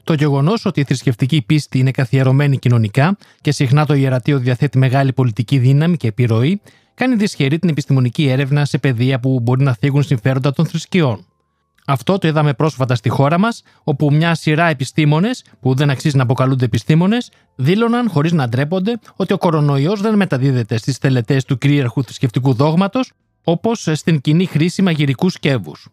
Το 0.05 0.13
γεγονός 0.13 0.65
ότι 0.65 0.81
η 0.81 0.85
θρησκευτική 0.85 1.43
πίστη 1.43 1.79
είναι 1.79 1.91
καθιερωμένη 1.91 2.59
κοινωνικά 2.59 3.17
και 3.41 3.53
συχνά 3.53 3.87
το 3.87 3.95
ιερατείο 3.95 4.39
διαθέτει 4.39 4.79
μεγάλη 4.79 5.13
πολιτική 5.13 5.59
δύναμη 5.59 5.97
και 5.97 6.09
επιρροή, 6.09 6.61
κάνει 6.95 7.15
δυσχερή 7.15 7.59
την 7.59 7.69
επιστημονική 7.69 8.29
έρευνα 8.29 8.65
σε 8.65 8.79
πεδία 8.79 9.21
που 9.21 9.41
μπορεί 9.41 9.63
να 9.63 9.75
θίγουν 9.75 10.03
συμφέροντα 10.03 10.53
των 10.53 10.67
θρησκειών. 10.67 11.27
Αυτό 11.87 12.19
το 12.19 12.29
είδαμε 12.29 12.55
πρόσφατα 12.55 12.95
στη 12.95 13.09
χώρα 13.09 13.39
μας, 13.39 13.63
όπου 13.85 14.13
μια 14.13 14.35
σειρά 14.35 14.67
επιστήμονες, 14.67 15.45
που 15.61 15.75
δεν 15.75 15.91
αξίζει 15.91 16.17
να 16.17 16.23
αποκαλούνται 16.23 16.65
επιστήμονες, 16.65 17.31
δήλωναν 17.55 18.09
χωρίς 18.09 18.33
να 18.33 18.49
ντρέπονται 18.49 18.99
ότι 19.17 19.33
ο 19.33 19.39
κορονοϊός 19.39 20.01
δεν 20.01 20.17
μεταδίδεται 20.17 20.77
στις 20.77 20.99
τελετές 20.99 21.45
του 21.45 21.59
κυρίαρχου 21.59 22.03
θρησκευτικού 22.05 22.55
δόγματος, 22.55 23.13
όπως 23.45 23.89
στην 23.93 24.21
κοινή 24.21 24.47
χρήση 24.47 24.83
μαγειρικού 24.83 25.31
σκεύους. 25.31 25.89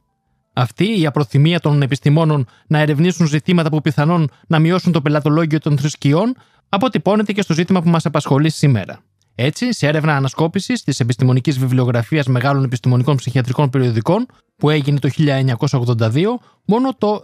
Αυτή 0.53 0.99
η 0.99 1.05
απροθυμία 1.05 1.59
των 1.59 1.81
επιστημόνων 1.81 2.47
να 2.67 2.79
ερευνήσουν 2.79 3.27
ζητήματα 3.27 3.69
που 3.69 3.81
πιθανόν 3.81 4.29
να 4.47 4.59
μειώσουν 4.59 4.91
το 4.91 5.01
πελατολόγιο 5.01 5.59
των 5.59 5.77
θρησκειών 5.77 6.35
αποτυπώνεται 6.69 7.33
και 7.33 7.41
στο 7.41 7.53
ζήτημα 7.53 7.81
που 7.81 7.89
μας 7.89 8.05
απασχολεί 8.05 8.49
σήμερα. 8.49 8.99
Έτσι, 9.41 9.73
σε 9.73 9.87
έρευνα 9.87 10.15
ανασκόπησης 10.15 10.83
της 10.83 10.99
επιστημονικής 10.99 11.59
βιβλιογραφίας 11.59 12.27
μεγάλων 12.27 12.63
επιστημονικών 12.63 13.15
ψυχιατρικών 13.15 13.69
περιοδικών, 13.69 14.25
που 14.57 14.69
έγινε 14.69 14.99
το 14.99 15.09
1982, 15.09 16.39
μόνο 16.65 16.95
το 16.97 17.21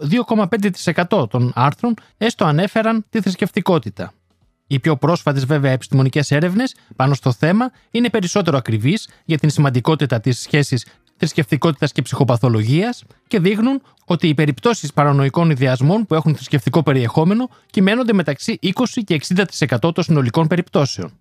2,5% 1.08 1.28
των 1.30 1.52
άρθρων 1.54 1.94
έστω 2.16 2.44
ανέφεραν 2.44 3.04
τη 3.10 3.20
θρησκευτικότητα. 3.20 4.12
Οι 4.66 4.78
πιο 4.80 4.96
πρόσφατες 4.96 5.44
βέβαια 5.44 5.72
επιστημονικές 5.72 6.30
έρευνες 6.30 6.74
πάνω 6.96 7.14
στο 7.14 7.32
θέμα 7.32 7.70
είναι 7.90 8.10
περισσότερο 8.10 8.56
ακριβείς 8.56 9.08
για 9.24 9.38
την 9.38 9.50
σημαντικότητα 9.50 10.20
της 10.20 10.40
σχέσης 10.40 10.86
θρησκευτικότητας 11.16 11.92
και 11.92 12.02
ψυχοπαθολογίας 12.02 13.04
και 13.26 13.40
δείχνουν 13.40 13.82
ότι 14.04 14.28
οι 14.28 14.34
περιπτώσεις 14.34 14.92
παρανοϊκών 14.92 15.50
ιδεασμών 15.50 16.06
που 16.06 16.14
έχουν 16.14 16.34
θρησκευτικό 16.34 16.82
περιεχόμενο 16.82 17.48
κυμαίνονται 17.70 18.12
μεταξύ 18.12 18.58
20 18.62 18.70
και 19.04 19.20
60% 19.78 19.94
των 19.94 20.04
συνολικών 20.04 20.46
περιπτώσεων 20.46 21.12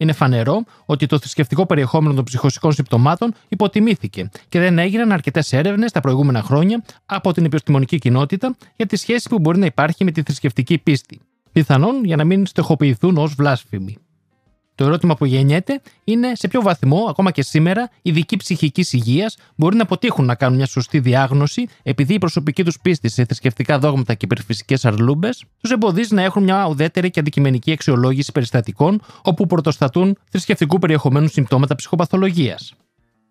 είναι 0.00 0.12
φανερό 0.12 0.64
ότι 0.84 1.06
το 1.06 1.18
θρησκευτικό 1.18 1.66
περιεχόμενο 1.66 2.14
των 2.14 2.24
ψυχοσικών 2.24 2.72
συμπτωμάτων 2.72 3.34
υποτιμήθηκε 3.48 4.28
και 4.48 4.58
δεν 4.58 4.78
έγιναν 4.78 5.12
αρκετές 5.12 5.52
έρευνες 5.52 5.92
τα 5.92 6.00
προηγούμενα 6.00 6.42
χρόνια 6.42 6.82
από 7.06 7.32
την 7.32 7.44
επιστημονική 7.44 7.98
κοινότητα 7.98 8.56
για 8.76 8.86
τη 8.86 8.96
σχέση 8.96 9.28
που 9.28 9.38
μπορεί 9.38 9.58
να 9.58 9.66
υπάρχει 9.66 10.04
με 10.04 10.10
τη 10.10 10.22
θρησκευτική 10.22 10.78
πίστη. 10.78 11.20
Πιθανόν 11.52 12.04
για 12.04 12.16
να 12.16 12.24
μην 12.24 12.46
στοχοποιηθούν 12.46 13.16
ως 13.16 13.34
βλάσφημοι. 13.34 13.96
Το 14.80 14.86
ερώτημα 14.86 15.16
που 15.16 15.24
γεννιέται 15.24 15.80
είναι 16.04 16.34
σε 16.34 16.48
ποιο 16.48 16.62
βαθμό, 16.62 17.06
ακόμα 17.08 17.30
και 17.30 17.42
σήμερα, 17.42 17.90
οι 17.92 18.10
ειδικοί 18.10 18.36
ψυχικής 18.36 18.92
υγείας 18.92 19.36
μπορεί 19.56 19.76
να 19.76 19.82
αποτύχουν 19.82 20.24
να 20.24 20.34
κάνουν 20.34 20.56
μια 20.56 20.66
σωστή 20.66 20.98
διάγνωση, 20.98 21.66
επειδή 21.82 22.14
η 22.14 22.18
προσωπική 22.18 22.64
τους 22.64 22.78
πίστη 22.82 23.08
σε 23.08 23.24
θρησκευτικά 23.24 23.78
δόγματα 23.78 24.14
και 24.14 24.24
υπερφυσικέ 24.24 24.76
αρλούμπες 24.82 25.44
τους 25.60 25.70
εμποδίζει 25.70 26.14
να 26.14 26.22
έχουν 26.22 26.42
μια 26.42 26.66
ουδέτερη 26.66 27.10
και 27.10 27.20
αντικειμενική 27.20 27.72
αξιολόγηση 27.72 28.32
περιστατικών 28.32 29.00
όπου 29.22 29.46
πρωτοστατούν 29.46 30.16
θρησκευτικού 30.30 30.78
περιεχομένου 30.78 31.28
συμπτώματα 31.28 31.74
ψυχοπαθολογίας. 31.74 32.74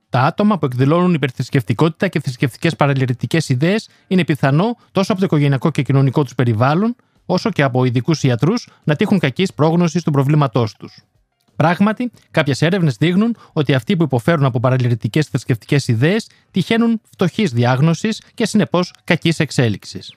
Τα 0.10 0.22
άτομα 0.22 0.60
που 0.60 0.66
εκδηλώνουν 0.66 1.14
υπερθρησκευτικότητα 1.14 2.08
και 2.08 2.20
θρησκευτικές 2.20 2.76
παραλυρητικέ 2.76 3.40
ιδέες 3.48 3.90
είναι 4.08 4.24
πιθανό 4.24 4.78
τόσο 4.92 5.12
από 5.12 5.22
το 5.22 5.26
οικογενειακό 5.26 5.72
και 5.72 5.82
κοινωνικό 5.82 6.24
τους 6.24 6.36
περιβάλλον, 6.36 6.96
όσο 7.26 7.50
και 7.50 7.64
από 7.64 7.86
ειδικούς 7.86 8.24
ιατρούς 8.24 8.70
να 8.84 8.96
τύχουν 8.96 9.20
κακής 9.20 9.54
πρόγνωσης 9.54 10.04
του 10.04 10.12
προβλήματός 10.12 10.74
τους. 10.74 11.04
Πράγματι, 11.60 12.12
κάποιες 12.32 12.62
έρευνες 12.62 12.96
δείχνουν 12.96 13.36
ότι 13.54 13.74
αυτοί 13.74 13.98
που 13.98 14.04
υποφέρουν 14.04 14.46
από 14.46 14.60
παραλυρητικέ 14.60 15.22
θρησκευτικές 15.22 15.88
ιδέες 15.88 16.28
τυχαίνουν 16.52 17.02
φτωχής 17.12 17.52
διάγνωσης 17.52 18.22
και 18.34 18.46
συνεπώς 18.46 18.94
κακής 19.04 19.40
εξέλιξης. 19.40 20.14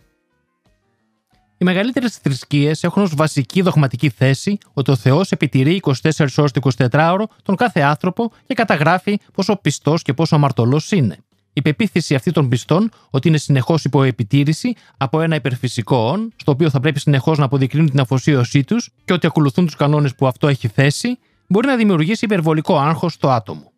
Οι 1.58 1.64
μεγαλύτερες 1.64 2.16
θρησκείες 2.16 2.84
έχουν 2.84 3.02
ως 3.02 3.14
βασική 3.14 3.62
δογματική 3.62 4.08
θέση 4.08 4.58
ότι 4.72 4.90
ο 4.90 4.96
Θεός 4.96 5.32
επιτηρεί 5.32 5.80
24 5.82 5.92
ώρες 6.36 6.52
το 6.52 6.70
24ωρο 6.76 7.24
τον 7.42 7.56
κάθε 7.56 7.80
άνθρωπο 7.80 8.32
και 8.46 8.54
καταγράφει 8.54 9.18
πόσο 9.32 9.56
πιστός 9.56 10.02
και 10.02 10.12
πόσο 10.12 10.34
αμαρτωλός 10.34 10.90
είναι. 10.90 11.16
Η 11.52 11.62
πεποίθηση 11.62 12.14
αυτή 12.14 12.30
των 12.30 12.48
πιστών 12.48 12.90
ότι 13.10 13.28
είναι 13.28 13.38
συνεχώς 13.38 13.84
υπό 13.84 14.02
επιτήρηση 14.02 14.74
από 14.96 15.20
ένα 15.20 15.34
υπερφυσικό 15.34 15.96
όν, 15.96 16.32
στο 16.36 16.52
οποίο 16.52 16.70
θα 16.70 16.80
πρέπει 16.80 17.00
συνεχώς 17.00 17.38
να 17.38 17.44
αποδεικνύουν 17.44 17.90
την 17.90 18.00
αφοσίωσή 18.00 18.64
τους 18.64 18.90
και 19.04 19.12
ότι 19.12 19.26
ακολουθούν 19.26 19.64
τους 19.64 19.76
κανόνες 19.76 20.14
που 20.14 20.26
αυτό 20.26 20.48
έχει 20.48 20.68
θέσει, 20.68 21.18
μπορεί 21.52 21.66
να 21.66 21.76
δημιουργήσει 21.76 22.24
υπερβολικό 22.24 22.78
άγχος 22.78 23.12
στο 23.12 23.30
άτομο. 23.30 23.72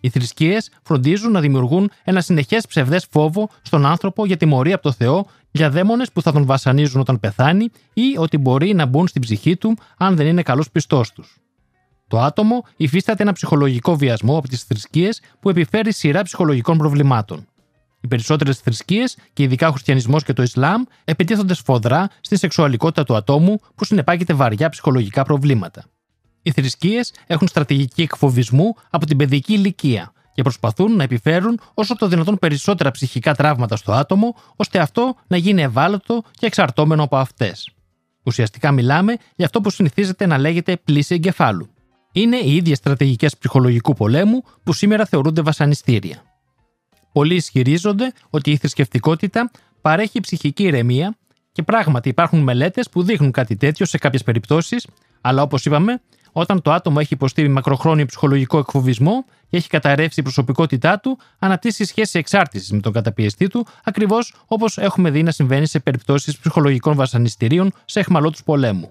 Οι 0.00 0.08
θρησκείες 0.08 0.70
φροντίζουν 0.82 1.32
να 1.32 1.40
δημιουργούν 1.40 1.90
ένα 2.04 2.20
συνεχές 2.20 2.66
ψευδές 2.66 3.06
φόβο 3.10 3.48
στον 3.62 3.86
άνθρωπο 3.86 4.26
για 4.26 4.36
τιμωρία 4.36 4.74
από 4.74 4.82
το 4.82 4.92
Θεό, 4.92 5.26
για 5.50 5.70
δαίμονες 5.70 6.12
που 6.12 6.22
θα 6.22 6.32
τον 6.32 6.44
βασανίζουν 6.44 7.00
όταν 7.00 7.20
πεθάνει 7.20 7.68
ή 7.92 8.16
ότι 8.18 8.38
μπορεί 8.38 8.74
να 8.74 8.86
μπουν 8.86 9.08
στην 9.08 9.20
ψυχή 9.22 9.56
του 9.56 9.76
αν 9.98 10.16
δεν 10.16 10.26
είναι 10.26 10.42
καλός 10.42 10.70
πιστός 10.70 11.12
τους. 11.12 11.36
Το 12.08 12.20
άτομο 12.20 12.64
υφίσταται 12.76 13.22
ένα 13.22 13.32
ψυχολογικό 13.32 13.96
βιασμό 13.96 14.38
από 14.38 14.48
τις 14.48 14.62
θρησκείες 14.62 15.22
που 15.40 15.50
επιφέρει 15.50 15.92
σειρά 15.92 16.22
ψυχολογικών 16.22 16.78
προβλημάτων. 16.78 17.46
Οι 18.00 18.08
περισσότερες 18.08 18.58
θρησκείες, 18.58 19.16
και 19.32 19.42
ειδικά 19.42 19.68
ο 19.68 19.70
Χριστιανισμός 19.70 20.24
και 20.24 20.32
το 20.32 20.42
Ισλάμ, 20.42 20.82
επιτίθονται 21.04 21.54
σφοδρά 21.54 22.08
στη 22.20 22.36
σεξουαλικότητα 22.36 23.04
του 23.04 23.16
ατόμου 23.16 23.58
που 23.74 23.84
συνεπάγεται 23.84 24.32
βαριά 24.32 24.68
ψυχολογικά 24.68 25.22
προβλήματα. 25.22 25.84
Οι 26.42 26.50
θρησκείες 26.50 27.12
έχουν 27.26 27.48
στρατηγική 27.48 28.02
εκφοβισμού 28.02 28.74
από 28.90 29.06
την 29.06 29.16
παιδική 29.16 29.52
ηλικία 29.52 30.12
και 30.32 30.42
προσπαθούν 30.42 30.96
να 30.96 31.02
επιφέρουν 31.02 31.60
όσο 31.74 31.96
το 31.96 32.08
δυνατόν 32.08 32.38
περισσότερα 32.38 32.90
ψυχικά 32.90 33.34
τραύματα 33.34 33.76
στο 33.76 33.92
άτομο, 33.92 34.34
ώστε 34.56 34.78
αυτό 34.78 35.16
να 35.26 35.36
γίνει 35.36 35.62
ευάλωτο 35.62 36.22
και 36.30 36.46
εξαρτώμενο 36.46 37.02
από 37.02 37.16
αυτές. 37.16 37.70
Ουσιαστικά 38.22 38.72
μιλάμε 38.72 39.16
για 39.36 39.46
αυτό 39.46 39.60
που 39.60 39.70
συνηθίζεται 39.70 40.26
να 40.26 40.38
λέγεται 40.38 40.76
πλήση 40.76 41.14
εγκεφάλου. 41.14 41.68
Είναι 42.12 42.36
οι 42.36 42.54
ίδιες 42.56 42.78
στρατηγικές 42.78 43.36
ψυχολογικού 43.36 43.92
πολέμου 43.92 44.42
που 44.62 44.72
σήμερα 44.72 45.04
θεωρούνται 45.04 45.42
βασανιστήρια. 45.42 46.22
Πολλοί 47.12 47.34
ισχυρίζονται 47.34 48.12
ότι 48.30 48.50
η 48.50 48.56
θρησκευτικότητα 48.56 49.50
παρέχει 49.80 50.20
ψυχική 50.20 50.62
ηρεμία 50.62 51.16
και 51.52 51.62
πράγματι 51.62 52.08
υπάρχουν 52.08 52.40
μελέτες 52.40 52.88
που 52.88 53.02
δείχνουν 53.02 53.30
κάτι 53.30 53.56
τέτοιο 53.56 53.86
σε 53.86 53.98
κάποιες 53.98 54.22
περιπτώσεις, 54.22 54.86
αλλά 55.20 55.42
όπως 55.42 55.64
είπαμε, 55.64 56.00
όταν 56.32 56.62
το 56.62 56.72
άτομο 56.72 56.96
έχει 57.00 57.14
υποστεί 57.14 57.48
μακροχρόνιο 57.48 58.06
ψυχολογικό 58.06 58.58
εκφοβισμό 58.58 59.24
και 59.48 59.56
έχει 59.56 59.68
καταρρεύσει 59.68 60.20
η 60.20 60.22
προσωπικότητά 60.22 61.00
του, 61.00 61.18
αναπτύσσει 61.38 61.84
σχέση 61.84 62.18
εξάρτησης 62.18 62.72
με 62.72 62.80
τον 62.80 62.92
καταπιεστή 62.92 63.46
του, 63.46 63.66
ακριβώς 63.84 64.34
όπως 64.46 64.78
έχουμε 64.78 65.10
δει 65.10 65.22
να 65.22 65.30
συμβαίνει 65.30 65.66
σε 65.66 65.80
περιπτώσεις 65.80 66.38
ψυχολογικών 66.38 66.94
βασανιστήριων 66.94 67.72
σε 67.84 68.00
εχμαλώτους 68.00 68.42
πολέμου. 68.42 68.90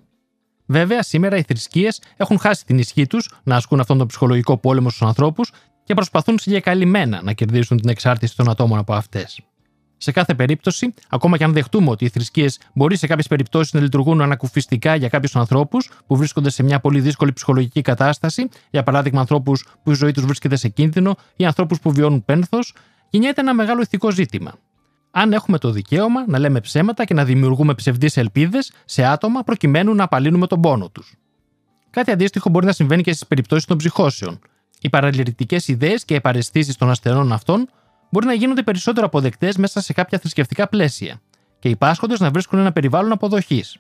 Βέβαια, 0.66 1.04
σήμερα 1.04 1.38
οι 1.38 1.42
θρησκείες 1.42 2.02
έχουν 2.18 2.40
χάσει 2.40 2.66
την 2.66 2.78
ισχύ 2.78 3.08
τους 3.08 3.30
να 3.44 3.56
ασκούν 3.56 3.80
αυτόν 3.80 3.98
τον 3.98 4.08
ψυχολογικό 4.08 4.58
πόλεμο 4.58 4.90
στους 4.90 5.08
ανθρώπους 5.08 5.52
και 5.84 5.94
προσπαθούν 5.94 6.40
συγκεκαλυμμένα 6.40 7.22
να 7.24 7.34
κερδίσουν 7.34 7.78
την 7.78 7.90
εξάρτηση 7.90 8.36
των 8.36 8.50
ατόμων 8.50 8.80
από 8.80 8.94
αυτές. 8.94 9.40
Σε 10.04 10.12
κάθε 10.12 10.34
περίπτωση, 10.34 10.94
ακόμα 11.10 11.38
και 11.38 11.44
αν 11.44 11.54
δεχτούμε 11.54 11.90
ότι 11.90 12.06
οι 12.06 12.10
θρησκείες 12.10 12.60
μπορεί 12.74 12.96
σε 12.98 13.08
κάποιες 13.08 13.28
περιπτώσεις 13.28 13.74
να 13.74 13.80
λειτουργούν 13.80 14.22
ανακουφιστικά 14.22 14.96
για 14.96 15.10
κάποιους 15.10 15.36
ανθρώπους 15.36 15.90
που 16.08 16.16
βρίσκονται 16.16 16.50
σε 16.50 16.64
μια 16.64 16.80
πολύ 16.80 17.00
δύσκολη 17.00 17.34
ψυχολογική 17.34 17.82
κατάσταση, 17.82 18.48
για 18.70 18.84
παράδειγμα 18.84 19.20
ανθρώπους 19.20 19.66
που 19.84 19.92
η 19.92 19.94
ζωή 19.94 20.12
τους 20.12 20.26
βρίσκεται 20.26 20.56
σε 20.56 20.68
κίνδυνο 20.68 21.16
ή 21.36 21.46
ανθρώπους 21.46 21.80
που 21.80 21.92
βιώνουν 21.92 22.26
πένθος, 22.26 22.74
γεννιέται 23.10 23.42
ένα 23.42 23.54
μεγάλο 23.54 23.82
ηθικό 23.82 24.12
ζήτημα. 24.12 24.54
αν 25.12 25.34
έχουμε 25.34 25.58
το 25.58 25.72
δικαίωμα 25.72 26.24
να 26.28 26.40
λέμε 26.40 26.60
ψέματα 26.60 27.06
και 27.06 27.14
να 27.14 27.26
δημιουργούμε 27.26 27.74
ψευδείς 27.74 28.18
ελπίδες 28.18 28.72
σε 28.86 29.06
άτομα 29.06 29.44
προκειμένου 29.44 29.96
να 29.96 30.04
απαλύνουμε 30.04 30.48
τον 30.48 30.62
πόνο 30.62 30.90
τους. 30.90 31.14
Κάτι 31.90 32.12
αντίστοιχο 32.12 32.50
μπορεί 32.50 32.66
να 32.66 32.72
συμβαίνει 32.72 33.02
και 33.04 33.14
στις 33.14 33.28
περιπτώσεις 33.28 33.66
των 33.66 33.78
ψυχώσεων. 33.78 34.40
Οι 34.82 34.90
παραλυρητικές 34.90 35.68
ιδέες 35.68 36.06
και 36.06 36.16
επαρεστήσεις 36.16 36.76
των 36.76 36.90
ασθενών 36.90 37.32
αυτών 37.32 37.70
μπορεί 38.12 38.26
να 38.26 38.34
γίνονται 38.34 38.64
περισσότερο 38.64 39.06
αποδεκτές 39.06 39.58
μέσα 39.58 39.82
σε 39.82 39.94
κάποια 39.94 40.20
θρησκευτικά 40.20 40.68
πλαίσια 40.68 41.22
και 41.60 41.70
οι 41.70 41.76
πάσχοντες 41.76 42.20
να 42.20 42.30
βρίσκουν 42.30 42.60
ένα 42.60 42.72
περιβάλλον 42.72 43.12
αποδοχής. 43.12 43.78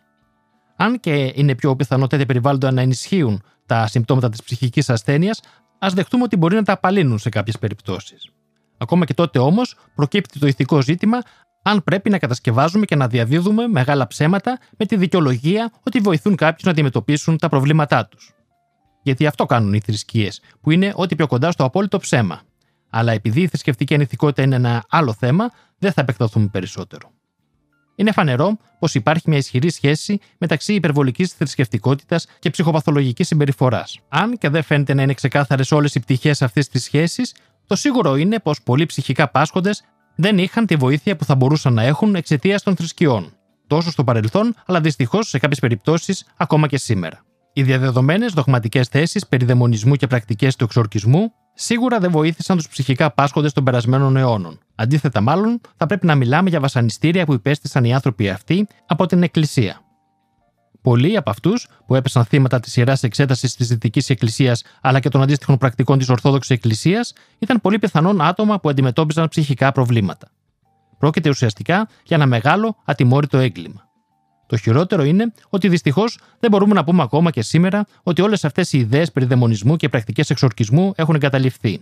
Αν 0.75 0.99
και 0.99 1.31
είναι 1.35 1.55
πιο 1.55 1.75
πιθανό 1.75 2.07
τέτοια 2.07 2.25
περιβάλλοντα 2.25 2.71
να 2.71 2.81
ενισχύουν 2.81 3.43
τα 3.65 3.87
συμπτώματα 3.87 4.29
της 4.29 4.43
ψυχικής 4.43 4.89
ασθένειας, 4.89 5.39
ας 5.79 5.93
δεχτούμε 5.93 6.23
ότι 6.23 6.37
μπορεί 6.37 6.55
να 6.55 6.63
τα 6.63 6.73
απαλύνουν 6.73 7.19
σε 7.19 7.29
κάποιες 7.29 7.59
περιπτώσεις. 7.59 8.29
Ακόμα 8.77 9.05
και 9.05 9.13
τότε 9.13 9.39
όμως 9.39 9.75
προκύπτει 9.95 10.39
το 10.39 10.47
ηθικό 10.47 10.81
ζήτημα 10.81 11.21
αν 11.63 11.83
πρέπει 11.83 12.09
να 12.09 12.19
κατασκευάζουμε 12.19 12.85
και 12.85 12.95
να 12.95 13.07
διαδίδουμε 13.07 13.67
μεγάλα 13.67 14.07
ψέματα 14.07 14.59
με 14.77 14.85
τη 14.85 14.95
δικαιολογία 14.95 15.71
ότι 15.87 15.99
βοηθούν 15.99 16.35
κάποιους 16.35 16.63
να 16.63 16.71
αντιμετωπίσουν 16.71 17.37
τα 17.37 17.49
προβλήματά 17.49 18.05
τους. 18.05 18.33
Γιατί 19.03 19.27
αυτό 19.27 19.45
κάνουν 19.45 19.73
οι 19.73 19.79
θρησκείες, 19.79 20.41
που 20.61 20.71
είναι 20.71 20.93
ό,τι 20.95 21.15
πιο 21.15 21.27
κοντά 21.27 21.51
στο 21.51 21.63
απόλυτο 21.63 21.97
ψέμα. 21.97 22.41
Αλλά 22.93 23.11
επειδή 23.11 23.41
η 23.41 23.47
θρησκευτική 23.47 23.93
ανηθικότητα 23.93 24.41
είναι 24.41 24.55
ένα 24.55 24.85
άλλο 24.89 25.13
θέμα, 25.13 25.51
δεν 25.77 25.91
θα 25.91 26.01
επεκταθούμε 26.01 26.47
περισσότερο. 26.47 27.11
Είναι 27.95 28.11
φανερό 28.11 28.57
πως 28.79 28.95
υπάρχει 28.95 29.29
μια 29.29 29.37
ισχυρή 29.37 29.69
σχέση 29.69 30.19
μεταξύ 30.37 30.73
υπερβολικής 30.73 31.33
θρησκευτικότητας 31.33 32.27
και 32.39 32.49
ψυχοπαθολογικής 32.49 33.27
συμπεριφοράς. 33.27 33.99
Αν 34.09 34.37
και 34.37 34.49
δεν 34.49 34.63
φαίνεται 34.63 34.93
να 34.93 35.01
είναι 35.01 35.13
ξεκάθαρες 35.13 35.71
όλες 35.71 35.95
οι 35.95 35.99
πτυχές 35.99 36.41
αυτής 36.41 36.69
της 36.69 36.83
σχέσης, 36.83 37.35
το 37.67 37.75
σίγουρο 37.75 38.15
είναι 38.15 38.39
πως 38.39 38.61
πολλοί 38.61 38.85
ψυχικά 38.85 39.29
πάσχοντες 39.29 39.83
δεν 40.15 40.37
είχαν 40.37 40.65
τη 40.65 40.75
βοήθεια 40.75 41.15
που 41.15 41.25
θα 41.25 41.35
μπορούσαν 41.35 41.73
να 41.73 41.83
έχουν 41.83 42.15
εξαιτίας 42.15 42.63
των 42.63 42.75
θρησκειών. 42.75 43.33
Τόσο 43.67 43.91
στο 43.91 44.03
παρελθόν, 44.03 44.55
αλλά 44.65 44.81
δυστυχώς 44.81 45.29
σε 45.29 45.39
κάποιες 45.39 45.59
περιπτώσεις 45.59 46.25
ακόμα 46.37 46.67
και 46.67 46.77
σήμερα. 46.77 47.23
Οι 47.53 47.63
διαδεδομένες 47.63 48.33
δογματικές 48.33 48.87
θέσεις 48.87 49.27
περί 49.27 49.45
δαιμονισμού 49.45 49.95
και 49.95 50.07
πρακτικές 50.07 50.55
του 50.55 50.63
εξορκισμού 50.63 51.33
σίγουρα 51.61 51.99
δεν 51.99 52.11
βοήθησαν 52.11 52.57
τους 52.57 52.67
ψυχικά 52.67 53.11
πάσχοντες 53.11 53.53
των 53.53 53.63
περασμένων 53.63 54.17
αιώνων. 54.17 54.59
Αντίθετα, 54.75 55.21
μάλλον, 55.21 55.61
θα 55.77 55.85
πρέπει 55.85 56.05
να 56.05 56.15
μιλάμε 56.15 56.49
για 56.49 56.59
βασανιστήρια 56.59 57.25
που 57.25 57.33
υπέστησαν 57.33 57.83
οι 57.83 57.93
άνθρωποι 57.93 58.29
αυτοί 58.29 58.67
από 58.85 59.05
την 59.05 59.23
Εκκλησία. 59.23 59.81
Πολλοί 60.81 61.17
από 61.17 61.29
αυτούς 61.29 61.67
που 61.85 61.95
έπεσαν 61.95 62.25
θύματα 62.25 62.59
της 62.59 62.77
ιεράς 62.77 63.03
εξέτασης 63.03 63.55
της 63.55 63.67
Δυτικής 63.67 64.09
Εκκλησίας 64.09 64.63
αλλά 64.81 64.99
και 64.99 65.09
των 65.09 65.21
αντίστοιχων 65.21 65.57
πρακτικών 65.57 65.97
της 65.97 66.09
Ορθόδοξης 66.09 66.51
Εκκλησίας 66.55 67.13
ήταν 67.39 67.61
πολύ 67.61 67.79
πιθανόν 67.79 68.21
άτομα 68.21 68.59
που 68.59 68.69
αντιμετώπιζαν 68.69 69.27
ψυχικά 69.27 69.71
προβλήματα. 69.71 70.27
Πρόκειται 70.97 71.29
ουσιαστικά 71.29 71.87
για 72.03 72.17
ένα 72.17 72.25
μεγάλο 72.25 72.75
ατιμόρυτο 72.85 73.37
έγκλημα. 73.37 73.90
Το 74.51 74.57
χειρότερο 74.57 75.03
είναι 75.03 75.33
ότι 75.49 75.67
δυστυχώς 75.67 76.19
δεν 76.39 76.51
μπορούμε 76.51 76.73
να 76.73 76.83
πούμε 76.83 77.01
ακόμα 77.01 77.31
και 77.31 77.41
σήμερα 77.41 77.85
ότι 78.03 78.21
όλες 78.21 78.45
αυτές 78.45 78.73
οι 78.73 78.77
ιδέες 78.77 79.11
περί 79.11 79.25
δαιμονισμού 79.25 79.75
και 79.75 79.89
πρακτικές 79.89 80.29
εξορκισμού 80.29 80.93
έχουν 80.95 81.15
εγκαταλειφθεί. 81.15 81.81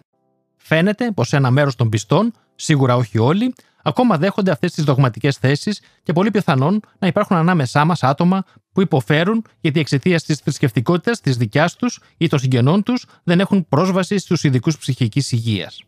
Φαίνεται 0.58 1.12
πως 1.12 1.34
ένα 1.34 1.52
μέρος 1.52 1.76
των 1.76 1.90
πιστών, 1.90 2.34
σίγουρα 2.56 2.96
όχι 2.96 3.20
όλοι, 3.20 3.54
ακόμα 3.84 4.18
δέχονται 4.18 4.52
αυτές 4.52 4.74
τις 4.74 4.84
δογματικές 4.84 5.38
θέσεις 5.38 5.82
και 6.04 6.14
πολύ 6.14 6.32
πιθανόν 6.32 6.80
να 7.00 7.08
υπάρχουν 7.08 7.38
ανάμεσά 7.38 7.86
μας 7.86 8.04
άτομα 8.04 8.44
που 8.72 8.82
υποφέρουν 8.82 9.46
γιατί 9.62 9.80
εξαιτίας 9.80 10.24
της 10.24 10.38
θρησκευτικότητας 10.38 11.22
της 11.22 11.38
δικιάς 11.38 11.76
τους 11.76 12.00
ή 12.18 12.28
των 12.28 12.40
συγγενών 12.40 12.84
τους 12.84 13.06
δεν 13.24 13.40
έχουν 13.40 13.68
πρόσβαση 13.68 14.18
στους 14.18 14.44
ειδικούς 14.44 14.78
ψυχικής 14.78 15.32
υγείας. 15.32 15.84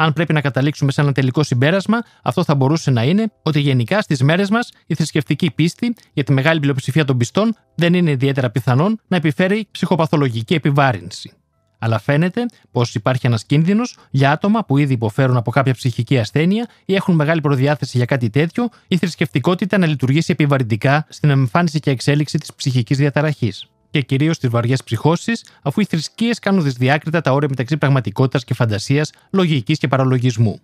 Αν 0.00 0.12
πρέπει 0.12 0.32
να 0.32 0.40
καταλήξουμε 0.40 0.92
σε 0.92 1.00
ένα 1.00 1.12
τελικό 1.12 1.42
συμπέρασμα, 1.42 2.02
αυτό 2.22 2.44
θα 2.44 2.54
μπορούσε 2.54 2.90
να 2.90 3.02
είναι 3.02 3.32
ότι 3.42 3.60
γενικά 3.60 4.00
στις 4.00 4.22
μέρες 4.22 4.50
μας 4.50 4.72
η 4.86 4.94
θρησκευτική 4.94 5.50
πίστη 5.50 5.94
για 6.12 6.24
τη 6.24 6.32
μεγάλη 6.32 6.60
πλειοψηφία 6.60 7.04
των 7.04 7.16
πιστών 7.16 7.56
δεν 7.74 7.94
είναι 7.94 8.10
ιδιαίτερα 8.10 8.50
πιθανόν 8.50 9.00
να 9.08 9.16
επιφέρει 9.16 9.68
ψυχοπαθολογική 9.70 10.54
επιβάρυνση. 10.54 11.32
Αλλά 11.78 11.98
φαίνεται 11.98 12.46
πως 12.70 12.94
υπάρχει 12.94 13.26
ένας 13.26 13.44
κίνδυνος 13.44 13.96
για 14.10 14.30
άτομα 14.30 14.64
που 14.64 14.78
ήδη 14.78 14.92
υποφέρουν 14.92 15.36
από 15.36 15.50
κάποια 15.50 15.74
ψυχική 15.74 16.18
ασθένεια 16.18 16.68
ή 16.84 16.94
έχουν 16.94 17.14
μεγάλη 17.14 17.40
προδιάθεση 17.40 17.96
για 17.96 18.06
κάτι 18.06 18.30
τέτοιο, 18.30 18.68
η 18.88 18.96
θρησκευτικότητα 18.96 19.78
να 19.78 19.86
λειτουργήσει 19.86 20.32
επιβαρυντικά 20.32 21.06
στην 21.08 21.30
εμφάνιση 21.30 21.80
και 21.80 21.90
εξέλιξη 21.90 22.38
της 22.38 22.54
ψυχικής 22.54 22.98
διαταραχής 22.98 23.68
και 23.90 24.00
κυρίως 24.00 24.36
στι 24.36 24.48
βαριές 24.48 24.84
ψυχώσεις, 24.84 25.44
αφού 25.62 25.80
οι 25.80 25.84
θρησκείες 25.84 26.38
κάνουν 26.38 26.62
δυσδιάκριτα 26.62 27.20
τα 27.20 27.32
όρια 27.32 27.48
μεταξύ 27.48 27.76
πραγματικότητας 27.76 28.44
και 28.44 28.54
φαντασίας, 28.54 29.12
λογικής 29.30 29.78
και 29.78 29.88
παραλογισμού. 29.88 30.60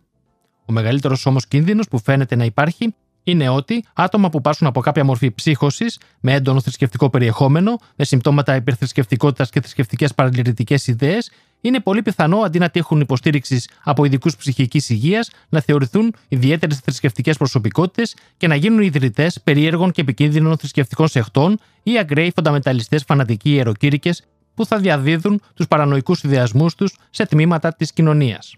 Ο 0.64 0.72
μεγαλύτερος 0.72 1.26
όμως 1.26 1.46
κίνδυνος 1.46 1.88
που 1.88 1.98
φαίνεται 1.98 2.37
να 2.37 2.44
υπάρχει 2.44 2.94
είναι 3.22 3.48
ότι 3.48 3.84
άτομα 3.94 4.30
που 4.30 4.40
πάσουν 4.40 4.66
από 4.66 4.80
κάποια 4.80 5.04
μορφή 5.04 5.30
ψύχωσης 5.30 5.98
με 6.20 6.32
έντονο 6.32 6.60
θρησκευτικό 6.60 7.10
περιεχόμενο, 7.10 7.78
με 7.96 8.04
συμπτώματα 8.04 8.54
υπερθρησκευτικότητας 8.54 9.50
και 9.50 9.60
θρησκευτικές 9.60 10.14
παραλυρητικές 10.14 10.87
ιδέες, 10.87 11.30
είναι 11.64 11.81
πολύ 11.81 12.03
πιθανό 12.03 12.38
αντί 12.38 12.59
να 12.59 12.70
τύχουν 12.70 13.00
υποστήριξη 13.00 13.62
από 13.83 14.05
ειδικούς 14.05 14.37
ψυχικής 14.37 14.88
υγείας, 14.88 15.31
να 15.48 15.61
θεωρηθούν 15.61 16.14
ιδιαίτερες 16.29 16.79
θρησκευτικές 16.79 17.37
προσωπικότητες 17.37 18.16
και 18.37 18.46
να 18.46 18.55
γίνουν 18.55 18.81
ιδρυτές 18.81 19.40
περίεργων 19.44 19.90
και 19.90 20.00
επικίνδυνων 20.00 20.59
θρησκευτικών 20.59 21.09
σεχτών 21.09 21.59
ή 21.83 21.98
αγκραίοι 21.98 22.33
φονταμεταλιστέ 22.35 22.98
φανατικοί 23.07 23.50
ιεροκήρυκες 23.50 24.22
που 24.55 24.66
θα 24.66 24.79
διαδίδουν 24.79 25.40
τους 25.55 25.66
παρανοϊκούς 25.66 26.22
ιδεασμού 26.22 26.66
τους 26.77 26.96
σε 27.11 27.27
τμήματα 27.27 27.72
της 27.74 27.92
κοινωνίας. 27.92 28.57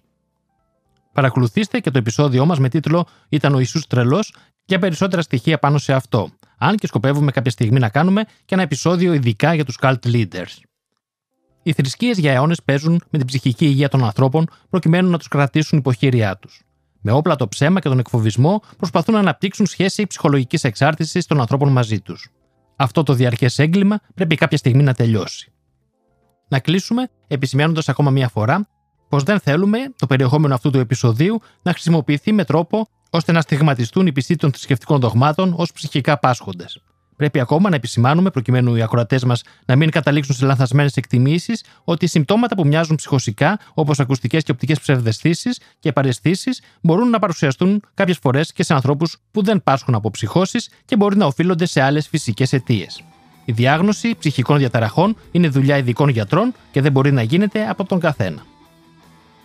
Παρακολουθήστε 1.13 1.79
και 1.79 1.91
το 1.91 1.99
επεισόδιό 1.99 2.47
μας 2.47 2.59
με 2.59 2.69
τίτλο 2.69 3.07
Ήταν 3.29 3.55
ο 3.55 3.59
Ιησούς 3.59 3.87
τρελός 3.87 4.35
για 4.65 4.79
περισσότερα 4.79 5.23
στοιχεία 5.23 5.59
πάνω 5.59 5.79
σε 5.79 5.93
αυτό, 5.93 6.31
αν 6.59 6.77
και 6.77 6.87
σκοπεύουμε 6.87 7.31
κάποια 7.31 7.51
στιγμή 7.51 7.79
να 7.79 7.89
κάνουμε 7.89 8.25
και 8.25 8.55
ένα 8.55 8.63
επεισόδιο 8.63 9.13
ειδικά 9.13 9.55
για 9.55 9.65
τους 9.65 9.79
cult 9.83 9.99
leaders. 10.05 10.67
Οι 11.67 11.73
θρησκείες 11.73 12.19
για 12.19 12.33
αιώνες 12.33 12.63
παίζουν 12.63 13.03
με 13.11 13.19
την 13.19 13.27
ψυχική 13.27 13.65
υγεία 13.65 13.89
των 13.89 14.05
ανθρώπων 14.05 14.47
προκειμένου 14.71 15.11
να 15.11 15.19
τους 15.19 15.29
κρατήσουν 15.29 15.79
υποχείριά 15.79 16.37
τους. 16.37 16.63
Με 17.01 17.13
όπλα 17.13 17.37
το 17.37 17.49
ψέμα 17.49 17.81
και 17.81 17.89
τον 17.89 17.99
εκφοβισμό 17.99 18.63
προσπαθούν 18.77 19.15
να 19.15 19.21
αναπτύξουν 19.21 19.67
σχέση 19.67 20.07
ψυχολογικής 20.07 20.65
εξάρτησης 20.65 21.27
των 21.27 21.41
ανθρώπων 21.41 21.73
μαζί 21.73 22.01
τους. 22.01 22.31
Αυτό 22.77 23.03
το 23.03 23.13
διαρκές 23.13 23.59
έγκλημα 23.59 24.01
πρέπει 24.15 24.35
κάποια 24.37 24.59
στιγμή 24.59 24.83
να 24.83 24.95
τελειώσει. 24.95 25.53
Να 26.49 26.59
κλείσουμε 26.59 27.09
επισημαίνοντας 27.27 27.89
ακόμα 27.89 28.11
μία 28.11 28.29
φορά 28.29 28.69
πως 29.09 29.23
δεν 29.23 29.41
θέλουμε 29.41 29.79
το 29.97 30.07
περιεχόμενο 30.07 30.55
αυτού 30.55 30.71
του 30.71 30.79
επεισοδίου 30.79 31.41
να 31.63 31.73
χρησιμοποιηθεί 31.73 32.33
με 32.33 32.45
τρόπο 32.45 32.89
ώστε 33.11 33.33
να 33.33 33.41
στιγματιστούν 33.41 34.07
οι 34.07 34.13
πιστοί 34.13 34.37
των 34.37 34.51
θρησκευτικών 34.51 35.01
δογμάτων 35.01 35.55
ως 35.57 35.73
ψυχικά 35.73 36.19
πάσχοντες. 36.19 36.81
Πρέπει 37.17 37.41
ακόμα 37.41 37.69
να 37.71 37.77
επισημάνουμε, 37.77 38.31
προκειμένου 38.31 38.75
οι 38.75 38.83
ακροατές 38.83 39.25
μας 39.25 39.43
να 39.65 39.77
μην 39.77 39.91
καταλήξουν 39.91 40.35
σε 40.35 40.47
λανθασμένες 40.47 40.97
εκτιμήσεις, 40.97 41.65
ότι 41.85 42.05
οι 42.05 42.09
συμπτώματα 42.09 42.55
που 42.55 42.67
μοιάζουν 42.67 42.97
ψυχοσικά, 42.97 43.59
όπως 43.75 44.01
ακουστικές 44.01 44.43
και 44.43 44.51
οπτικές 44.51 44.81
ψευδεστήσεις 44.81 45.61
και 45.79 45.93
παρεστήσεις, 45.93 46.61
μπορούν 46.81 47.11
να 47.11 47.19
παρουσιαστούν 47.19 47.83
κάποιες 47.95 48.19
φορές 48.19 48.53
και 48.53 48.63
σε 48.63 48.75
ανθρώπους 48.75 49.17
που 49.31 49.43
δεν 49.43 49.63
πάσχουν 49.63 49.95
από 49.95 50.11
ψυχώσεις 50.11 50.71
και 50.85 50.97
μπορεί 50.97 51.17
να 51.17 51.27
οφείλονται 51.27 51.67
σε 51.67 51.81
άλλες 51.81 52.09
φυσικές 52.09 52.53
αιτίες. 52.53 53.03
Η 53.45 53.53
διάγνωση 53.53 54.15
ψυχικών 54.19 54.59
διαταραχών 54.59 55.17
είναι 55.33 55.49
δουλειά 55.49 55.77
ειδικών 55.77 56.09
γιατρών 56.09 56.55
και 56.71 56.81
δεν 56.81 56.93
μπορεί 56.93 57.13
να 57.13 57.23
γίνεται 57.23 57.69
από 57.69 57.85
τον 57.85 58.01
καθένα. 58.01 58.43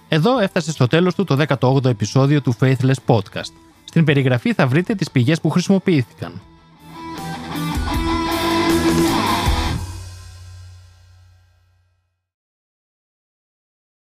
Εδώ 0.08 0.40
έφτασε 0.40 0.72
στο 0.72 0.88
τέλος 0.88 1.16
του 1.16 1.24
το 1.24 1.46
18ο 1.48 1.86
επεισόδιο 1.86 2.42
του 2.42 2.56
Faithless 2.60 2.94
Podcast. 3.06 3.54
Στην 3.84 4.04
περιγραφή 4.04 4.54
θα 4.54 4.68
βρείτε 4.68 4.96
τις 4.96 5.12
πηγές 5.12 5.42
που 5.42 5.50
χρησιμοποιήθηκαν. 5.50 6.42